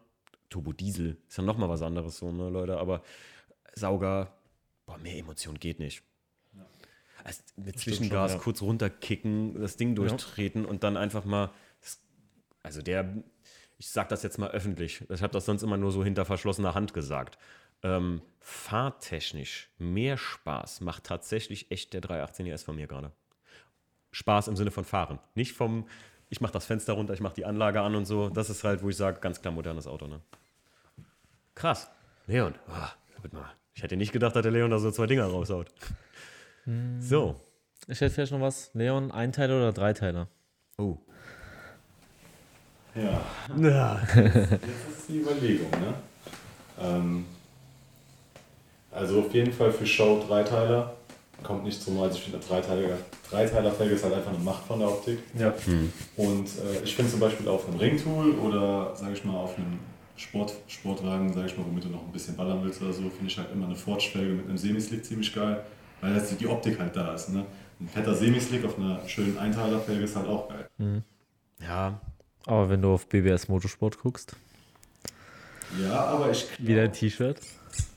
[0.49, 2.77] Turbo Diesel ist ja nochmal was anderes, so, ne, Leute.
[2.77, 3.03] Aber
[3.75, 4.31] Sauger,
[4.85, 6.01] boah, mehr Emotion geht nicht.
[7.23, 8.43] Also mit Zwischengas schon, ja.
[8.43, 11.51] kurz runterkicken, das Ding durchtreten und dann einfach mal.
[12.61, 13.23] Also der,
[13.77, 15.03] ich sag das jetzt mal öffentlich.
[15.09, 17.37] Ich habe das sonst immer nur so hinter verschlossener Hand gesagt.
[17.81, 23.11] Ähm, fahrtechnisch mehr Spaß macht tatsächlich echt der 318 ES von mir gerade.
[24.11, 25.19] Spaß im Sinne von Fahren.
[25.35, 25.87] Nicht vom,
[26.29, 28.29] ich mache das Fenster runter, ich mache die Anlage an und so.
[28.29, 30.07] Das ist halt, wo ich sage, ganz klar modernes Auto.
[30.07, 30.19] Ne?
[31.55, 31.89] Krass.
[32.27, 32.55] Leon,
[33.31, 33.51] mal.
[33.73, 35.73] ich hätte nicht gedacht, dass der Leon da so zwei Dinger raushaut.
[36.99, 37.35] So.
[37.87, 38.71] Ich hätte vielleicht noch was.
[38.73, 40.27] Leon, Einteiler oder Dreiteiler?
[40.77, 40.97] Oh.
[42.95, 43.21] Ja,
[43.57, 44.01] Ja.
[44.15, 45.93] jetzt ist die Überlegung, ne?
[46.81, 47.25] Ähm,
[48.91, 50.93] also auf jeden Fall für Show Dreiteiler.
[51.43, 52.97] Kommt nicht zum also ich finde Dreiteiler,
[53.29, 55.19] Dreiteiler-Felge ist halt einfach eine Macht von der Optik.
[55.37, 55.53] Ja.
[56.17, 59.79] Und äh, ich finde zum Beispiel auf einem Ringtool oder sage ich mal auf einem
[60.17, 63.27] Sport, Sportwagen, sage ich mal, womit du noch ein bisschen ballern willst oder so, finde
[63.27, 65.63] ich halt immer eine Forge-Felge mit einem Semislick ziemlich geil,
[66.01, 67.29] weil das die Optik halt da ist.
[67.29, 67.45] Ne?
[67.79, 71.01] Ein fetter Semislick auf einer schönen Einteiler-Felge ist halt auch geil.
[71.61, 71.99] Ja.
[72.45, 74.35] Aber wenn du auf BBS Motorsport guckst,
[75.81, 77.37] Ja, aber ich, wieder ein T-Shirt.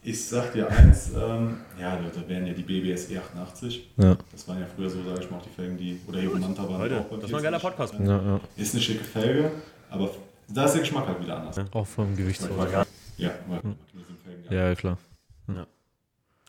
[0.03, 3.81] ich sag dir eins, ähm, ja, da wären ja die BBS E88.
[3.97, 4.17] Ja.
[4.31, 6.69] Das waren ja früher so, sage ich mal, auch die Felgen, die, oder Hero Manta
[6.69, 7.63] waren Leute, auch das war ein geiler 40.
[7.77, 7.95] Podcast.
[7.99, 8.41] Ja, ja.
[8.57, 9.51] Ist eine schicke Felge,
[9.91, 10.11] aber
[10.49, 11.57] da ist der Geschmack halt wieder anders.
[11.73, 12.43] Auch vom Gewicht.
[12.43, 12.85] Ja,
[13.17, 14.69] hier Felgen, ja.
[14.69, 14.99] Ja, klar.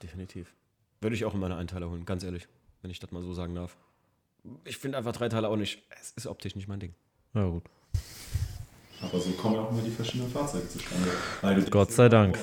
[0.01, 0.53] Definitiv.
[1.03, 2.47] Würde ich auch in meine Einteiler holen, ganz ehrlich,
[2.81, 3.75] wenn ich das mal so sagen darf.
[4.65, 6.93] Ich finde einfach Dreiteiler auch nicht, es ist optisch nicht mein Ding.
[7.33, 7.63] Ja, gut.
[9.01, 11.09] Aber so kommen ja auch immer die verschiedenen Fahrzeuge zustande.
[11.41, 12.37] Weil Gott sei Dank.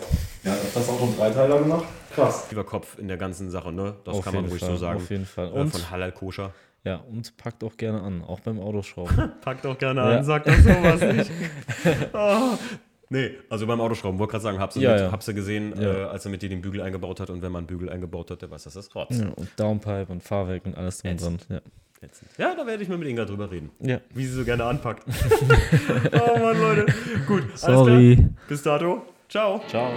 [0.44, 1.84] Ja, hat das auch um Dreiteiler gemacht?
[2.14, 2.50] Krass.
[2.50, 3.96] Lieber Kopf in der ganzen Sache, ne?
[4.04, 5.00] Das Auf kann man ruhig Fall, so sagen.
[5.00, 5.48] Auf jeden Fall.
[5.52, 6.52] Und, von Halal Koscher.
[6.84, 9.32] ja, und packt auch gerne an, auch beim Autoschrauben.
[9.40, 10.18] Packt doch gerne Ja.
[10.18, 11.30] an, sagt doch sowas nicht.
[12.12, 12.58] oh,
[13.12, 15.12] Nee, also beim Autoschrauben, wollte gerade sagen, hab's Ja, mit, ja.
[15.12, 15.92] hab's gesehen, Ja.
[15.92, 18.30] äh, als er mit dir den Bügel eingebaut hat und wenn man einen Bügel eingebaut
[18.30, 19.20] hat, der weiß, dass das rotzt.
[19.20, 21.38] Ja, und Downpipe und Fahrwerk und alles drum und dran.
[21.48, 21.60] Ja.
[22.02, 22.30] Ätzend.
[22.38, 23.70] Ja, da werde ich mal mit Inga drüber reden.
[23.80, 24.00] ja.
[24.14, 25.04] Wie sie so gerne anpackt.
[26.12, 26.86] oh Mann, Leute.
[27.26, 28.16] Gut, alles Sorry.
[28.16, 28.28] klar.
[28.48, 29.02] Bis dato.
[29.28, 29.60] Ciao.
[29.68, 29.90] Ciao.